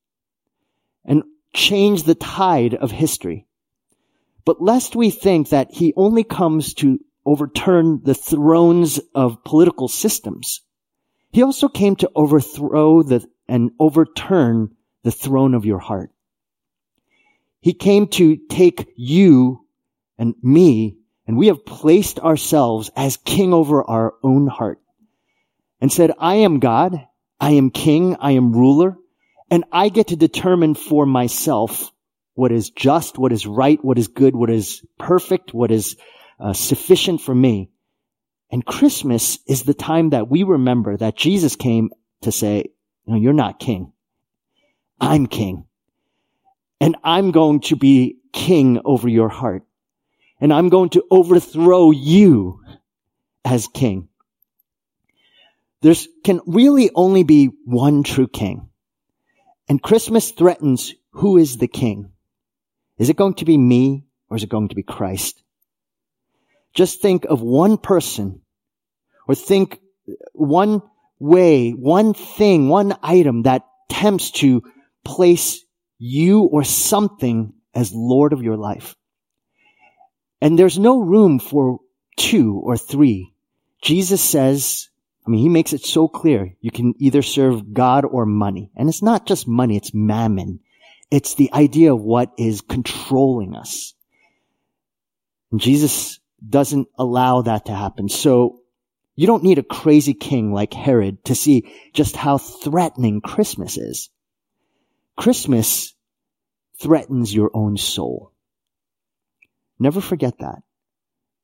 and 1.05 1.23
change 1.53 2.03
the 2.03 2.15
tide 2.15 2.73
of 2.73 2.91
history. 2.91 3.47
But 4.45 4.61
lest 4.61 4.95
we 4.95 5.09
think 5.09 5.49
that 5.49 5.71
he 5.71 5.93
only 5.95 6.23
comes 6.23 6.73
to 6.75 6.99
overturn 7.25 8.01
the 8.03 8.15
thrones 8.15 8.99
of 9.13 9.43
political 9.43 9.87
systems, 9.87 10.61
he 11.31 11.43
also 11.43 11.67
came 11.67 11.95
to 11.97 12.11
overthrow 12.15 13.03
the, 13.03 13.25
and 13.47 13.71
overturn 13.79 14.75
the 15.03 15.11
throne 15.11 15.53
of 15.53 15.65
your 15.65 15.79
heart. 15.79 16.11
He 17.61 17.73
came 17.73 18.07
to 18.07 18.37
take 18.49 18.91
you 18.95 19.65
and 20.17 20.35
me, 20.41 20.97
and 21.27 21.37
we 21.37 21.47
have 21.47 21.65
placed 21.65 22.19
ourselves 22.19 22.91
as 22.95 23.17
king 23.17 23.53
over 23.53 23.83
our 23.83 24.15
own 24.23 24.47
heart 24.47 24.81
and 25.79 25.91
said, 25.91 26.11
I 26.19 26.35
am 26.35 26.59
God, 26.59 27.07
I 27.39 27.51
am 27.51 27.69
king, 27.69 28.17
I 28.19 28.31
am 28.31 28.53
ruler, 28.53 28.97
and 29.49 29.63
I 29.71 29.89
get 29.89 30.07
to 30.07 30.15
determine 30.15 30.75
for 30.75 31.05
myself 31.05 31.91
what 32.33 32.51
is 32.51 32.71
just, 32.71 33.17
what 33.17 33.31
is 33.31 33.45
right, 33.45 33.83
what 33.83 33.97
is 33.97 34.07
good, 34.07 34.35
what 34.35 34.49
is 34.49 34.83
perfect, 34.97 35.53
what 35.53 35.71
is 35.71 35.97
uh, 36.39 36.53
sufficient 36.53 37.21
for 37.21 37.35
me. 37.35 37.69
And 38.49 38.65
Christmas 38.65 39.39
is 39.47 39.63
the 39.63 39.73
time 39.73 40.09
that 40.11 40.29
we 40.29 40.43
remember 40.43 40.97
that 40.97 41.15
Jesus 41.15 41.55
came 41.55 41.91
to 42.21 42.31
say, 42.31 42.71
no, 43.05 43.17
you're 43.17 43.33
not 43.33 43.59
king. 43.59 43.93
I'm 44.99 45.27
king. 45.27 45.65
And 46.81 46.97
I'm 47.03 47.29
going 47.29 47.59
to 47.61 47.75
be 47.75 48.17
king 48.33 48.81
over 48.83 49.07
your 49.07 49.29
heart. 49.29 49.63
And 50.39 50.51
I'm 50.51 50.69
going 50.69 50.89
to 50.89 51.05
overthrow 51.11 51.91
you 51.91 52.63
as 53.45 53.67
king. 53.67 54.09
There 55.81 55.93
can 56.23 56.41
really 56.47 56.89
only 56.95 57.21
be 57.21 57.51
one 57.65 58.01
true 58.01 58.27
king. 58.27 58.69
And 59.69 59.81
Christmas 59.81 60.31
threatens 60.31 60.95
who 61.11 61.37
is 61.37 61.57
the 61.57 61.67
king. 61.67 62.11
Is 62.97 63.09
it 63.09 63.15
going 63.15 63.35
to 63.35 63.45
be 63.45 63.57
me 63.57 64.05
or 64.29 64.37
is 64.37 64.43
it 64.43 64.49
going 64.49 64.69
to 64.69 64.75
be 64.75 64.83
Christ? 64.83 65.43
Just 66.73 66.99
think 66.99 67.25
of 67.25 67.41
one 67.41 67.77
person 67.77 68.41
or 69.27 69.35
think 69.35 69.79
one 70.33 70.81
way, 71.19 71.71
one 71.71 72.15
thing, 72.15 72.69
one 72.69 72.97
item 73.03 73.43
that 73.43 73.67
tempts 73.87 74.31
to 74.31 74.63
place 75.03 75.63
you 76.03 76.41
or 76.45 76.63
something 76.63 77.53
as 77.75 77.93
Lord 77.93 78.33
of 78.33 78.41
your 78.41 78.57
life. 78.57 78.95
And 80.41 80.57
there's 80.57 80.79
no 80.79 80.99
room 80.99 81.37
for 81.37 81.79
two 82.17 82.59
or 82.63 82.75
three. 82.75 83.35
Jesus 83.83 84.19
says, 84.19 84.89
I 85.25 85.29
mean, 85.29 85.41
he 85.41 85.49
makes 85.49 85.73
it 85.73 85.85
so 85.85 86.07
clear. 86.07 86.55
You 86.59 86.71
can 86.71 86.95
either 86.97 87.21
serve 87.21 87.71
God 87.71 88.05
or 88.05 88.25
money. 88.25 88.71
And 88.75 88.89
it's 88.89 89.03
not 89.03 89.27
just 89.27 89.47
money, 89.47 89.77
it's 89.77 89.93
mammon. 89.93 90.61
It's 91.11 91.35
the 91.35 91.53
idea 91.53 91.93
of 91.93 92.01
what 92.01 92.31
is 92.35 92.61
controlling 92.61 93.55
us. 93.55 93.93
And 95.51 95.61
Jesus 95.61 96.19
doesn't 96.47 96.87
allow 96.97 97.43
that 97.43 97.65
to 97.65 97.75
happen. 97.75 98.09
So 98.09 98.61
you 99.15 99.27
don't 99.27 99.43
need 99.43 99.59
a 99.59 99.63
crazy 99.63 100.15
king 100.15 100.51
like 100.51 100.73
Herod 100.73 101.23
to 101.25 101.35
see 101.35 101.71
just 101.93 102.15
how 102.15 102.39
threatening 102.39 103.21
Christmas 103.21 103.77
is. 103.77 104.09
Christmas 105.15 105.90
threatens 106.81 107.33
your 107.33 107.51
own 107.53 107.77
soul. 107.77 108.31
Never 109.79 110.01
forget 110.01 110.39
that. 110.39 110.63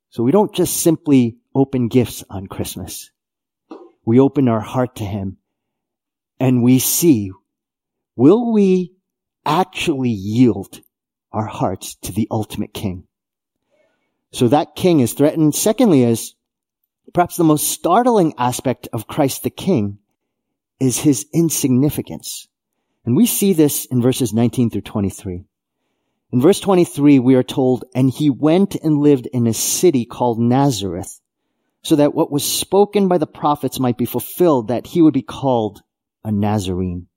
So 0.10 0.24
we 0.24 0.32
don't 0.32 0.53
just 0.53 0.77
simply 0.77 1.38
open 1.53 1.88
gifts 1.88 2.24
on 2.29 2.48
Christmas. 2.48 3.12
We 4.06 4.20
open 4.20 4.48
our 4.48 4.62
heart 4.62 4.96
to 4.98 5.03
Him 5.03 5.38
and 6.39 6.63
we 6.63 6.79
see, 6.79 7.32
will 8.15 8.51
we 8.51 8.94
actually 9.46 10.12
yield 10.12 10.82
our 11.32 11.46
hearts 11.46 11.96
to 12.03 12.12
the 12.12 12.27
ultimate 12.32 12.74
King? 12.74 13.06
So 14.32 14.50
that 14.50 14.75
King 14.75 15.00
is 15.00 15.13
threatened. 15.13 15.56
Secondly 15.56 16.03
is 16.03 16.36
perhaps 17.13 17.38
the 17.38 17.44
most 17.44 17.70
startling 17.70 18.34
aspect 18.38 18.88
of 18.94 19.08
Christ 19.08 19.44
the 19.44 19.50
King 19.50 20.00
is 20.79 21.00
his 21.00 21.25
insignificance. 21.34 22.48
And 23.08 23.16
we 23.16 23.26
see 23.26 23.54
this 23.54 23.86
in 23.86 24.02
verses 24.02 24.34
19 24.34 24.70
through 24.70 24.82
23. 24.82 25.46
In 26.34 26.42
verse 26.42 26.60
23, 26.60 27.20
we 27.20 27.36
are 27.36 27.42
told, 27.42 27.86
and 27.96 28.10
he 28.10 28.30
went 28.30 28.76
and 28.76 29.00
lived 29.00 29.28
in 29.28 29.48
a 29.48 29.54
city 29.54 30.04
called 30.04 30.42
Nazareth, 30.42 31.22
so 31.84 31.96
that 31.96 32.14
what 32.14 32.34
was 32.34 32.44
spoken 32.44 33.08
by 33.08 33.18
the 33.18 33.25
prophets 33.25 33.79
might 33.79 33.98
be 33.98 34.03
fulfilled, 34.03 34.68
that 34.68 34.86
he 34.86 35.01
would 35.01 35.14
be 35.14 35.22
called 35.22 35.81
a 36.25 36.34
Nazarene. 36.34 37.08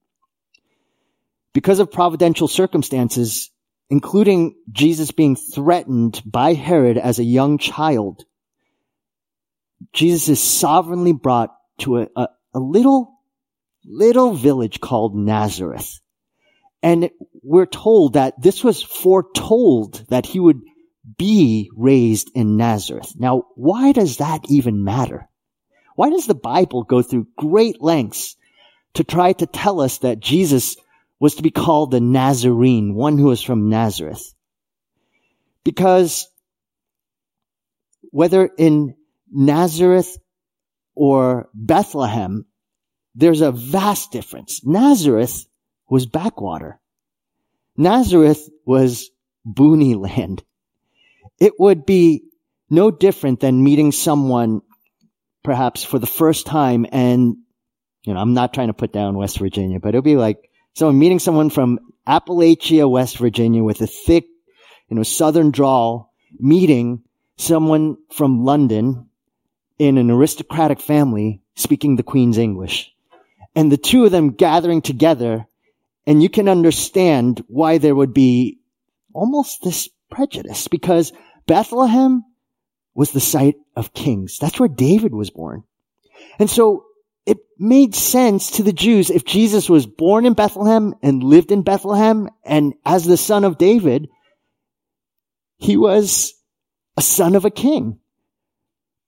Because 1.54 1.80
of 1.80 1.90
providential 1.90 2.46
circumstances, 2.46 3.50
including 3.88 4.54
Jesus 4.70 5.10
being 5.10 5.34
threatened 5.34 6.22
by 6.24 6.54
Herod 6.54 6.98
as 6.98 7.18
a 7.18 7.24
young 7.24 7.58
child, 7.58 8.24
Jesus 9.92 10.28
is 10.28 10.40
sovereignly 10.40 11.14
brought 11.14 11.52
to 11.78 12.02
a, 12.02 12.08
a, 12.14 12.28
a 12.54 12.60
little, 12.60 13.19
little 13.84 14.34
village 14.34 14.80
called 14.80 15.16
Nazareth. 15.16 16.00
And 16.82 17.10
we're 17.42 17.66
told 17.66 18.14
that 18.14 18.40
this 18.40 18.64
was 18.64 18.82
foretold 18.82 20.06
that 20.08 20.26
he 20.26 20.40
would 20.40 20.60
be 21.18 21.70
raised 21.76 22.30
in 22.34 22.56
Nazareth. 22.56 23.12
Now, 23.18 23.46
why 23.54 23.92
does 23.92 24.18
that 24.18 24.44
even 24.48 24.84
matter? 24.84 25.28
Why 25.96 26.10
does 26.10 26.26
the 26.26 26.34
Bible 26.34 26.84
go 26.84 27.02
through 27.02 27.26
great 27.36 27.82
lengths 27.82 28.36
to 28.94 29.04
try 29.04 29.32
to 29.34 29.46
tell 29.46 29.80
us 29.80 29.98
that 29.98 30.20
Jesus 30.20 30.76
was 31.18 31.34
to 31.34 31.42
be 31.42 31.50
called 31.50 31.90
the 31.90 32.00
Nazarene, 32.00 32.94
one 32.94 33.18
who 33.18 33.26
was 33.26 33.42
from 33.42 33.68
Nazareth? 33.68 34.34
Because 35.64 36.28
whether 38.10 38.50
in 38.56 38.96
Nazareth 39.30 40.16
or 40.94 41.48
Bethlehem, 41.54 42.46
there's 43.14 43.40
a 43.40 43.52
vast 43.52 44.12
difference. 44.12 44.64
Nazareth 44.64 45.46
was 45.88 46.06
backwater. 46.06 46.78
Nazareth 47.76 48.48
was 48.64 49.10
boony 49.46 49.96
land. 49.96 50.42
It 51.38 51.54
would 51.58 51.86
be 51.86 52.24
no 52.68 52.90
different 52.90 53.40
than 53.40 53.64
meeting 53.64 53.92
someone 53.92 54.62
perhaps 55.42 55.82
for 55.82 55.98
the 55.98 56.06
first 56.06 56.46
time 56.46 56.86
and, 56.92 57.36
you 58.04 58.14
know, 58.14 58.20
I'm 58.20 58.34
not 58.34 58.52
trying 58.52 58.68
to 58.68 58.74
put 58.74 58.92
down 58.92 59.16
West 59.16 59.38
Virginia, 59.38 59.80
but 59.80 59.90
it'll 59.90 60.02
be 60.02 60.16
like 60.16 60.50
someone 60.74 60.98
meeting 60.98 61.18
someone 61.18 61.50
from 61.50 61.80
Appalachia, 62.06 62.88
West 62.88 63.18
Virginia 63.18 63.62
with 63.62 63.80
a 63.80 63.86
thick, 63.86 64.26
you 64.88 64.96
know, 64.96 65.02
southern 65.02 65.50
drawl, 65.50 66.12
meeting 66.38 67.02
someone 67.36 67.96
from 68.12 68.44
London 68.44 69.08
in 69.78 69.96
an 69.96 70.10
aristocratic 70.10 70.80
family 70.80 71.40
speaking 71.56 71.96
the 71.96 72.02
Queen's 72.02 72.38
English. 72.38 72.92
And 73.54 73.70
the 73.70 73.76
two 73.76 74.04
of 74.04 74.12
them 74.12 74.30
gathering 74.30 74.82
together, 74.82 75.46
and 76.06 76.22
you 76.22 76.28
can 76.28 76.48
understand 76.48 77.44
why 77.48 77.78
there 77.78 77.94
would 77.94 78.14
be 78.14 78.60
almost 79.12 79.62
this 79.62 79.88
prejudice 80.10 80.68
because 80.68 81.12
Bethlehem 81.46 82.24
was 82.94 83.12
the 83.12 83.20
site 83.20 83.56
of 83.76 83.92
kings. 83.92 84.38
That's 84.38 84.58
where 84.58 84.68
David 84.68 85.14
was 85.14 85.30
born. 85.30 85.64
And 86.38 86.50
so 86.50 86.84
it 87.26 87.38
made 87.58 87.94
sense 87.94 88.52
to 88.52 88.62
the 88.62 88.72
Jews 88.72 89.10
if 89.10 89.24
Jesus 89.24 89.68
was 89.68 89.86
born 89.86 90.26
in 90.26 90.34
Bethlehem 90.34 90.94
and 91.02 91.22
lived 91.22 91.52
in 91.52 91.62
Bethlehem 91.62 92.28
and 92.44 92.74
as 92.84 93.04
the 93.04 93.16
son 93.16 93.44
of 93.44 93.58
David, 93.58 94.08
he 95.58 95.76
was 95.76 96.34
a 96.96 97.02
son 97.02 97.36
of 97.36 97.44
a 97.44 97.50
king. 97.50 97.98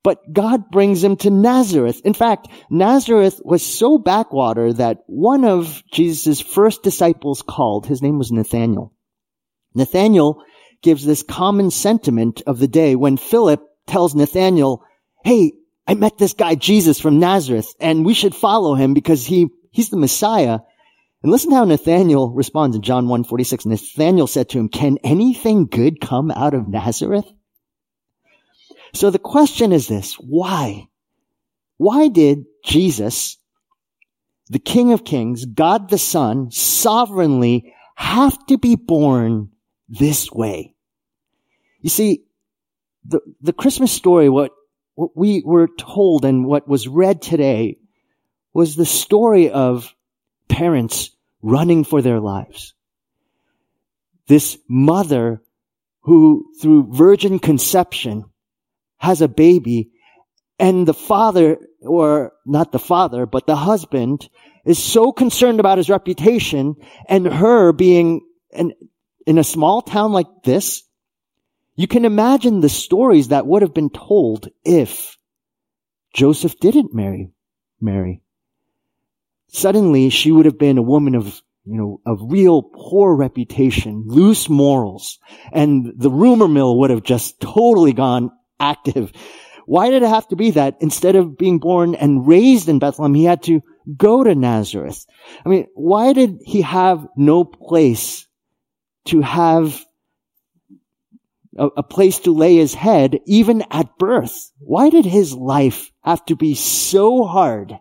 But 0.05 0.33
God 0.33 0.71
brings 0.71 1.05
him 1.05 1.17
to 1.19 1.31
Nazareth. 1.31 2.01
In 2.05 2.15
fact, 2.15 2.49
Nazareth 2.69 3.41
was 3.45 3.65
so 3.65 3.99
backwater 3.99 4.73
that 4.73 4.99
one 5.07 5.45
of 5.45 5.83
Jesus' 5.93 6.41
first 6.41 6.83
disciples 6.83 7.43
called, 7.43 7.87
his 7.87 8.03
name 8.03 8.19
was 8.19 8.33
Nathaniel. 8.33 8.93
Nathaniel 9.75 10.43
gives 10.83 11.05
this 11.05 11.23
common 11.23 11.71
sentiment 11.71 12.43
of 12.47 12.59
the 12.59 12.69
day 12.69 12.97
when 12.97 13.17
Philip 13.17 13.63
tells 13.87 14.15
Nathaniel, 14.15 14.83
hey, 15.25 15.53
I 15.87 15.95
met 15.95 16.19
this 16.19 16.33
guy 16.33 16.57
Jesus 16.57 17.01
from 17.01 17.21
Nazareth 17.21 17.73
and 17.79 18.05
we 18.05 18.15
should 18.15 18.35
follow 18.35 18.75
him 18.75 18.95
because 18.95 19.25
he, 19.25 19.49
he's 19.71 19.91
the 19.91 19.97
Messiah. 19.97 20.59
And 21.23 21.31
listen 21.31 21.53
how 21.53 21.65
Nathaniel 21.65 22.33
responds 22.33 22.75
in 22.75 22.83
John 22.83 23.07
1:46. 23.07 23.67
Nathaniel 23.67 24.27
said 24.27 24.49
to 24.51 24.59
him, 24.59 24.69
can 24.69 24.99
anything 25.05 25.67
good 25.67 26.01
come 26.01 26.33
out 26.33 26.55
of 26.55 26.69
Nazareth? 26.69 27.27
So 28.95 29.11
the 29.11 29.19
question 29.19 29.73
is 29.73 29.89
this, 29.89 30.15
why? 30.15 30.89
Why 31.79 32.09
did 32.09 32.45
Jesus, 32.65 33.39
the 34.49 34.59
King 34.59 34.93
of 34.93 35.05
Kings, 35.05 35.47
God 35.47 35.89
the 35.89 35.99
Son, 35.99 36.51
sovereignly 36.51 37.75
have 37.95 38.47
to 38.47 38.59
be 38.59 38.77
born 38.77 39.51
this 39.89 40.31
way? 40.31 40.75
You 41.81 41.91
see, 41.91 42.25
the, 43.05 43.21
the 43.41 43.53
Christmas 43.53 43.93
story, 43.93 44.29
what, 44.29 44.53
what 44.95 45.17
we 45.17 45.43
were 45.45 45.69
told 45.79 46.25
and 46.25 46.45
what 46.45 46.69
was 46.69 46.87
read 46.87 47.23
today 47.23 47.79
was 48.53 48.77
the 48.77 48.87
story 48.87 49.51
of 49.51 49.95
parents 50.49 51.11
running 51.41 51.83
for 51.83 52.03
their 52.03 52.21
lives. 52.21 52.75
This 54.29 54.59
mother 54.69 55.43
who 56.03 56.47
through 56.61 56.93
virgin 56.93 57.39
conception 57.39 58.27
has 59.03 59.21
a 59.21 59.27
baby 59.29 59.91
and 60.61 60.87
the 60.87 60.95
father, 60.95 61.59
or 61.81 62.33
not 62.47 62.71
the 62.71 62.79
father, 62.79 63.27
but 63.27 63.49
the 63.49 63.57
husband 63.57 64.29
is 64.65 64.79
so 64.79 65.11
concerned 65.11 65.59
about 65.59 65.79
his 65.79 65.91
reputation 65.91 66.77
and 67.09 67.27
her 67.27 67.73
being 67.73 68.21
an, 68.53 68.73
in 69.27 69.39
a 69.39 69.45
small 69.45 69.83
town 69.83 70.13
like 70.13 70.29
this, 70.45 70.85
you 71.75 71.89
can 71.89 72.05
imagine 72.05 72.61
the 72.61 72.69
stories 72.69 73.29
that 73.29 73.45
would 73.45 73.63
have 73.63 73.75
been 73.75 73.91
told 73.91 74.51
if 74.65 75.17
Joseph 76.15 76.61
didn't 76.61 76.95
marry 76.95 77.33
Mary. 77.81 78.23
Suddenly, 79.49 80.11
she 80.11 80.31
would 80.31 80.47
have 80.47 80.61
been 80.61 80.79
a 80.79 80.83
woman 80.83 81.17
of, 81.17 81.43
you 81.65 81.77
know, 81.77 82.01
of 82.07 82.31
real 82.31 82.63
poor 82.63 83.17
reputation, 83.17 84.05
loose 84.07 84.49
morals, 84.49 85.19
and 85.53 85.93
the 85.97 86.11
rumor 86.11 86.47
mill 86.47 86.79
would 86.79 86.91
have 86.91 87.03
just 87.03 87.41
totally 87.41 87.95
gone 87.95 88.31
active. 88.63 89.13
Why 89.67 89.91
did 89.91 90.03
it 90.03 90.09
have 90.09 90.29
to 90.29 90.37
be 90.37 90.53
that 90.53 90.77
instead 90.81 91.17
of 91.17 91.37
being 91.37 91.59
born 91.59 91.95
and 91.95 92.27
raised 92.27 92.69
in 92.69 92.79
Bethlehem, 92.79 93.15
he 93.15 93.25
had 93.25 93.43
to 93.45 93.61
go 93.97 94.25
to 94.25 94.35
Nazareth? 94.35 95.07
I 95.45 95.49
mean, 95.49 95.67
why 95.75 96.13
did 96.13 96.39
he 96.45 96.63
have 96.63 97.07
no 97.17 97.45
place 97.45 98.27
to 99.07 99.21
have 99.21 99.85
a, 101.57 101.67
a, 101.67 101.83
place 101.83 102.21
to 102.21 102.33
lay 102.33 102.57
his 102.57 102.75
head 102.75 103.21
even 103.27 103.65
at 103.71 103.99
birth? 103.99 104.53
Why 104.59 104.91
did 104.91 105.05
his 105.05 105.35
life 105.35 105.91
have 106.03 106.25
to 106.27 106.37
be 106.37 106.55
so 106.55 107.25
hard? 107.25 107.79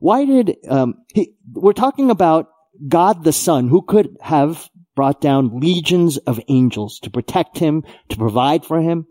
Why 0.00 0.24
did, 0.24 0.56
um, 0.68 0.94
he, 1.14 1.34
we're 1.52 1.72
talking 1.72 2.10
about 2.10 2.48
God 2.88 3.22
the 3.22 3.32
Son 3.32 3.68
who 3.68 3.82
could 3.82 4.16
have 4.20 4.68
brought 4.94 5.20
down 5.20 5.60
legions 5.60 6.18
of 6.18 6.40
angels 6.48 6.98
to 7.00 7.10
protect 7.10 7.58
him, 7.58 7.84
to 8.08 8.16
provide 8.16 8.64
for 8.64 8.80
him, 8.80 9.06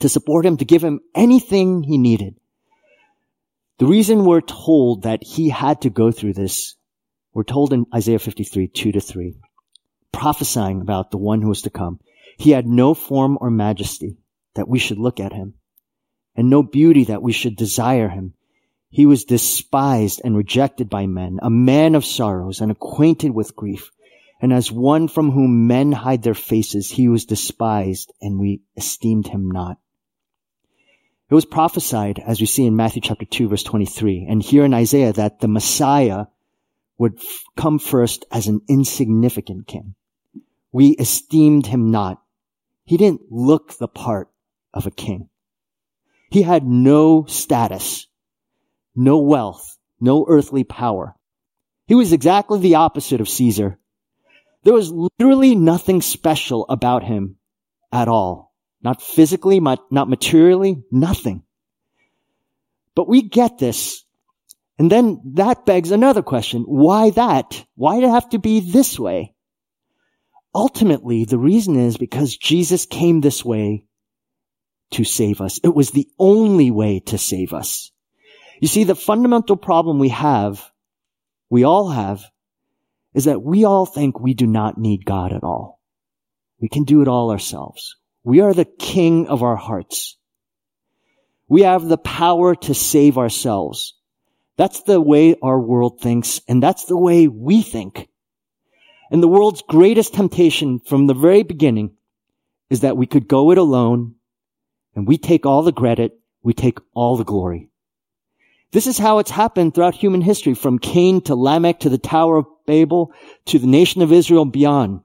to 0.00 0.08
support 0.08 0.46
him, 0.46 0.56
to 0.58 0.64
give 0.64 0.82
him 0.82 1.00
anything 1.14 1.82
he 1.82 1.98
needed. 1.98 2.36
The 3.78 3.86
reason 3.86 4.24
we're 4.24 4.40
told 4.40 5.02
that 5.02 5.24
he 5.24 5.48
had 5.48 5.82
to 5.82 5.90
go 5.90 6.12
through 6.12 6.34
this, 6.34 6.76
we're 7.32 7.42
told 7.42 7.72
in 7.72 7.86
Isaiah 7.92 8.20
53, 8.20 8.68
2 8.68 8.92
to 8.92 9.00
3, 9.00 9.36
prophesying 10.12 10.80
about 10.80 11.10
the 11.10 11.18
one 11.18 11.42
who 11.42 11.48
was 11.48 11.62
to 11.62 11.70
come. 11.70 11.98
He 12.36 12.50
had 12.50 12.66
no 12.66 12.94
form 12.94 13.36
or 13.40 13.50
majesty 13.50 14.16
that 14.54 14.68
we 14.68 14.78
should 14.78 14.98
look 14.98 15.18
at 15.18 15.32
him, 15.32 15.54
and 16.36 16.48
no 16.48 16.62
beauty 16.62 17.04
that 17.04 17.22
we 17.22 17.32
should 17.32 17.56
desire 17.56 18.08
him. 18.08 18.34
He 18.90 19.06
was 19.06 19.24
despised 19.24 20.20
and 20.24 20.36
rejected 20.36 20.88
by 20.88 21.08
men, 21.08 21.40
a 21.42 21.50
man 21.50 21.96
of 21.96 22.04
sorrows 22.04 22.60
and 22.60 22.70
acquainted 22.70 23.32
with 23.32 23.56
grief. 23.56 23.90
And 24.40 24.52
as 24.52 24.70
one 24.70 25.08
from 25.08 25.32
whom 25.32 25.66
men 25.66 25.90
hide 25.90 26.22
their 26.22 26.34
faces, 26.34 26.90
he 26.90 27.08
was 27.08 27.24
despised 27.24 28.12
and 28.20 28.38
we 28.38 28.60
esteemed 28.76 29.26
him 29.26 29.50
not. 29.50 29.78
It 31.34 31.42
was 31.42 31.46
prophesied, 31.46 32.20
as 32.24 32.38
we 32.38 32.46
see 32.46 32.64
in 32.64 32.76
Matthew 32.76 33.02
chapter 33.02 33.24
2 33.24 33.48
verse 33.48 33.64
23, 33.64 34.28
and 34.28 34.40
here 34.40 34.64
in 34.64 34.72
Isaiah 34.72 35.12
that 35.14 35.40
the 35.40 35.48
Messiah 35.48 36.26
would 36.96 37.16
f- 37.16 37.42
come 37.56 37.80
first 37.80 38.24
as 38.30 38.46
an 38.46 38.60
insignificant 38.68 39.66
king. 39.66 39.96
We 40.70 40.90
esteemed 40.90 41.66
him 41.66 41.90
not. 41.90 42.22
He 42.84 42.96
didn't 42.96 43.32
look 43.32 43.76
the 43.76 43.88
part 43.88 44.28
of 44.72 44.86
a 44.86 44.92
king. 44.92 45.28
He 46.30 46.42
had 46.42 46.68
no 46.68 47.24
status 47.24 48.06
no 48.94 49.18
wealth, 49.18 49.76
no 49.98 50.26
earthly 50.28 50.62
power. 50.62 51.16
He 51.88 51.96
was 51.96 52.12
exactly 52.12 52.60
the 52.60 52.76
opposite 52.76 53.20
of 53.20 53.28
Caesar. 53.28 53.80
There 54.62 54.72
was 54.72 54.92
literally 54.92 55.56
nothing 55.56 56.00
special 56.00 56.64
about 56.68 57.02
him 57.02 57.38
at 57.90 58.06
all. 58.06 58.53
Not 58.84 59.00
physically, 59.00 59.60
not 59.60 59.90
materially, 59.90 60.84
nothing. 60.92 61.42
But 62.94 63.08
we 63.08 63.22
get 63.22 63.58
this. 63.58 64.04
And 64.78 64.90
then 64.90 65.20
that 65.34 65.64
begs 65.64 65.90
another 65.90 66.22
question. 66.22 66.62
Why 66.62 67.10
that? 67.10 67.64
Why 67.76 68.00
did 68.00 68.06
it 68.06 68.10
have 68.10 68.28
to 68.30 68.38
be 68.38 68.60
this 68.60 68.98
way? 68.98 69.34
Ultimately, 70.54 71.24
the 71.24 71.38
reason 71.38 71.76
is 71.76 71.96
because 71.96 72.36
Jesus 72.36 72.84
came 72.84 73.20
this 73.20 73.44
way 73.44 73.86
to 74.92 75.02
save 75.02 75.40
us. 75.40 75.58
It 75.64 75.74
was 75.74 75.90
the 75.90 76.08
only 76.18 76.70
way 76.70 77.00
to 77.06 77.18
save 77.18 77.52
us. 77.52 77.90
You 78.60 78.68
see, 78.68 78.84
the 78.84 78.94
fundamental 78.94 79.56
problem 79.56 79.98
we 79.98 80.10
have, 80.10 80.70
we 81.50 81.64
all 81.64 81.88
have, 81.88 82.22
is 83.14 83.24
that 83.24 83.42
we 83.42 83.64
all 83.64 83.86
think 83.86 84.20
we 84.20 84.34
do 84.34 84.46
not 84.46 84.78
need 84.78 85.04
God 85.04 85.32
at 85.32 85.42
all. 85.42 85.80
We 86.60 86.68
can 86.68 86.84
do 86.84 87.00
it 87.02 87.08
all 87.08 87.30
ourselves. 87.30 87.96
We 88.24 88.40
are 88.40 88.54
the 88.54 88.64
king 88.64 89.28
of 89.28 89.42
our 89.42 89.56
hearts. 89.56 90.16
We 91.46 91.62
have 91.62 91.86
the 91.86 91.98
power 91.98 92.54
to 92.54 92.74
save 92.74 93.18
ourselves. 93.18 93.94
That's 94.56 94.82
the 94.82 95.00
way 95.00 95.36
our 95.42 95.60
world 95.60 96.00
thinks, 96.00 96.40
and 96.48 96.62
that's 96.62 96.86
the 96.86 96.96
way 96.96 97.28
we 97.28 97.60
think. 97.60 98.08
And 99.10 99.22
the 99.22 99.28
world's 99.28 99.62
greatest 99.68 100.14
temptation 100.14 100.80
from 100.80 101.06
the 101.06 101.14
very 101.14 101.42
beginning 101.42 101.96
is 102.70 102.80
that 102.80 102.96
we 102.96 103.06
could 103.06 103.28
go 103.28 103.50
it 103.50 103.58
alone, 103.58 104.14
and 104.94 105.06
we 105.06 105.18
take 105.18 105.44
all 105.44 105.62
the 105.62 105.72
credit, 105.72 106.18
we 106.42 106.54
take 106.54 106.78
all 106.94 107.16
the 107.16 107.24
glory. 107.24 107.68
This 108.72 108.86
is 108.86 108.98
how 108.98 109.18
it's 109.18 109.30
happened 109.30 109.74
throughout 109.74 109.94
human 109.94 110.22
history, 110.22 110.54
from 110.54 110.78
Cain 110.78 111.20
to 111.22 111.34
Lamech 111.34 111.80
to 111.80 111.90
the 111.90 111.98
Tower 111.98 112.38
of 112.38 112.46
Babel 112.66 113.12
to 113.46 113.58
the 113.58 113.66
nation 113.66 114.00
of 114.02 114.12
Israel 114.12 114.42
and 114.42 114.52
beyond. 114.52 115.02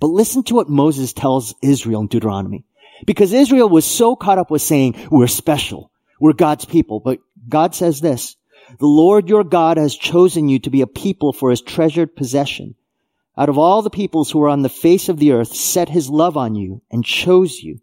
But 0.00 0.08
listen 0.08 0.42
to 0.44 0.54
what 0.54 0.68
Moses 0.68 1.12
tells 1.12 1.54
Israel 1.62 2.00
in 2.00 2.06
Deuteronomy. 2.06 2.64
Because 3.06 3.32
Israel 3.32 3.68
was 3.68 3.84
so 3.84 4.16
caught 4.16 4.38
up 4.38 4.50
with 4.50 4.62
saying, 4.62 5.08
we're 5.10 5.26
special. 5.26 5.90
We're 6.20 6.32
God's 6.32 6.64
people. 6.64 7.00
But 7.00 7.20
God 7.48 7.74
says 7.74 8.00
this, 8.00 8.36
the 8.78 8.86
Lord 8.86 9.28
your 9.28 9.44
God 9.44 9.76
has 9.76 9.96
chosen 9.96 10.48
you 10.48 10.58
to 10.60 10.70
be 10.70 10.82
a 10.82 10.86
people 10.86 11.32
for 11.32 11.50
his 11.50 11.62
treasured 11.62 12.14
possession. 12.16 12.74
Out 13.36 13.48
of 13.48 13.58
all 13.58 13.82
the 13.82 13.90
peoples 13.90 14.30
who 14.30 14.42
are 14.42 14.48
on 14.48 14.62
the 14.62 14.68
face 14.68 15.08
of 15.08 15.18
the 15.18 15.32
earth, 15.32 15.54
set 15.54 15.88
his 15.88 16.10
love 16.10 16.36
on 16.36 16.54
you 16.54 16.82
and 16.90 17.04
chose 17.04 17.58
you. 17.60 17.80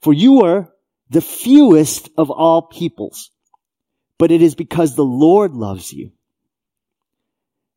For 0.00 0.12
you 0.12 0.44
are 0.44 0.70
the 1.10 1.22
fewest 1.22 2.10
of 2.16 2.30
all 2.30 2.62
peoples 2.62 3.30
but 4.22 4.30
it 4.30 4.40
is 4.40 4.54
because 4.54 4.94
the 4.94 5.04
Lord 5.04 5.52
loves 5.52 5.92
you. 5.92 6.12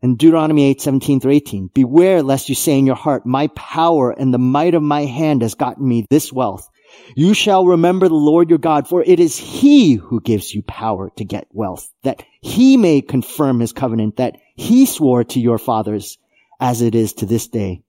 In 0.01 0.17
Deuteronomy 0.17 0.65
8, 0.65 0.81
17 0.81 1.19
through 1.19 1.31
18, 1.31 1.67
beware 1.73 2.21
lest 2.21 2.49
you 2.49 2.55
say 2.55 2.77
in 2.77 2.85
your 2.85 2.95
heart, 2.95 3.25
my 3.25 3.47
power 3.47 4.11
and 4.11 4.33
the 4.33 4.37
might 4.37 4.75
of 4.75 4.83
my 4.83 5.05
hand 5.05 5.41
has 5.41 5.55
gotten 5.55 5.87
me 5.87 6.05
this 6.09 6.31
wealth. 6.31 6.69
You 7.15 7.33
shall 7.33 7.65
remember 7.65 8.07
the 8.07 8.15
Lord 8.15 8.49
your 8.49 8.59
God, 8.59 8.87
for 8.87 9.03
it 9.03 9.19
is 9.19 9.37
he 9.37 9.93
who 9.93 10.21
gives 10.21 10.53
you 10.53 10.61
power 10.63 11.11
to 11.17 11.25
get 11.25 11.47
wealth, 11.51 11.91
that 12.03 12.23
he 12.41 12.77
may 12.77 13.01
confirm 13.01 13.59
his 13.59 13.73
covenant 13.73 14.17
that 14.17 14.37
he 14.55 14.85
swore 14.85 15.23
to 15.25 15.39
your 15.39 15.57
fathers 15.57 16.17
as 16.59 16.81
it 16.81 16.95
is 16.95 17.13
to 17.13 17.25
this 17.25 17.47
day. 17.47 17.81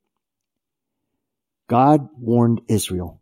God 1.69 2.09
warned 2.19 2.63
Israel 2.69 3.21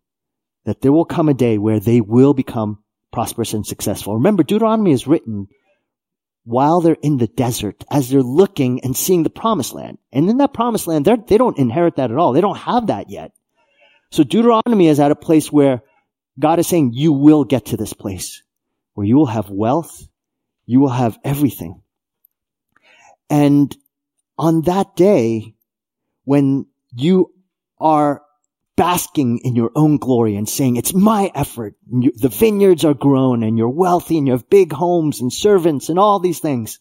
that 0.64 0.80
there 0.80 0.92
will 0.92 1.04
come 1.04 1.28
a 1.28 1.34
day 1.34 1.58
where 1.58 1.80
they 1.80 2.00
will 2.00 2.34
become 2.34 2.78
prosperous 3.12 3.54
and 3.54 3.66
successful. 3.66 4.14
Remember, 4.14 4.42
Deuteronomy 4.42 4.92
is 4.92 5.06
written 5.06 5.48
while 6.44 6.80
they're 6.80 6.96
in 7.02 7.16
the 7.16 7.26
desert, 7.26 7.84
as 7.90 8.10
they're 8.10 8.22
looking 8.22 8.84
and 8.84 8.96
seeing 8.96 9.22
the 9.22 9.30
promised 9.30 9.72
land. 9.72 9.98
And 10.12 10.28
in 10.28 10.38
that 10.38 10.52
promised 10.52 10.86
land, 10.86 11.06
they 11.06 11.38
don't 11.38 11.58
inherit 11.58 11.96
that 11.96 12.10
at 12.10 12.16
all. 12.16 12.32
They 12.32 12.40
don't 12.40 12.58
have 12.58 12.88
that 12.88 13.10
yet. 13.10 13.32
So 14.10 14.24
Deuteronomy 14.24 14.88
is 14.88 15.00
at 15.00 15.10
a 15.10 15.16
place 15.16 15.50
where 15.50 15.82
God 16.38 16.58
is 16.58 16.66
saying, 16.66 16.92
you 16.92 17.12
will 17.12 17.44
get 17.44 17.66
to 17.66 17.76
this 17.76 17.92
place 17.92 18.42
where 18.92 19.06
you 19.06 19.16
will 19.16 19.26
have 19.26 19.50
wealth. 19.50 20.06
You 20.66 20.80
will 20.80 20.88
have 20.88 21.18
everything. 21.24 21.82
And 23.30 23.74
on 24.38 24.62
that 24.62 24.96
day, 24.96 25.54
when 26.24 26.66
you 26.94 27.32
are 27.78 28.22
basking 28.76 29.38
in 29.38 29.54
your 29.54 29.70
own 29.74 29.98
glory 29.98 30.36
and 30.36 30.48
saying, 30.48 30.76
it's 30.76 30.94
my 30.94 31.30
effort. 31.34 31.74
The 31.86 32.28
vineyards 32.28 32.84
are 32.84 32.94
grown 32.94 33.42
and 33.42 33.56
you're 33.56 33.68
wealthy 33.68 34.18
and 34.18 34.26
you 34.26 34.32
have 34.32 34.50
big 34.50 34.72
homes 34.72 35.20
and 35.20 35.32
servants 35.32 35.88
and 35.88 35.98
all 35.98 36.18
these 36.18 36.40
things. 36.40 36.80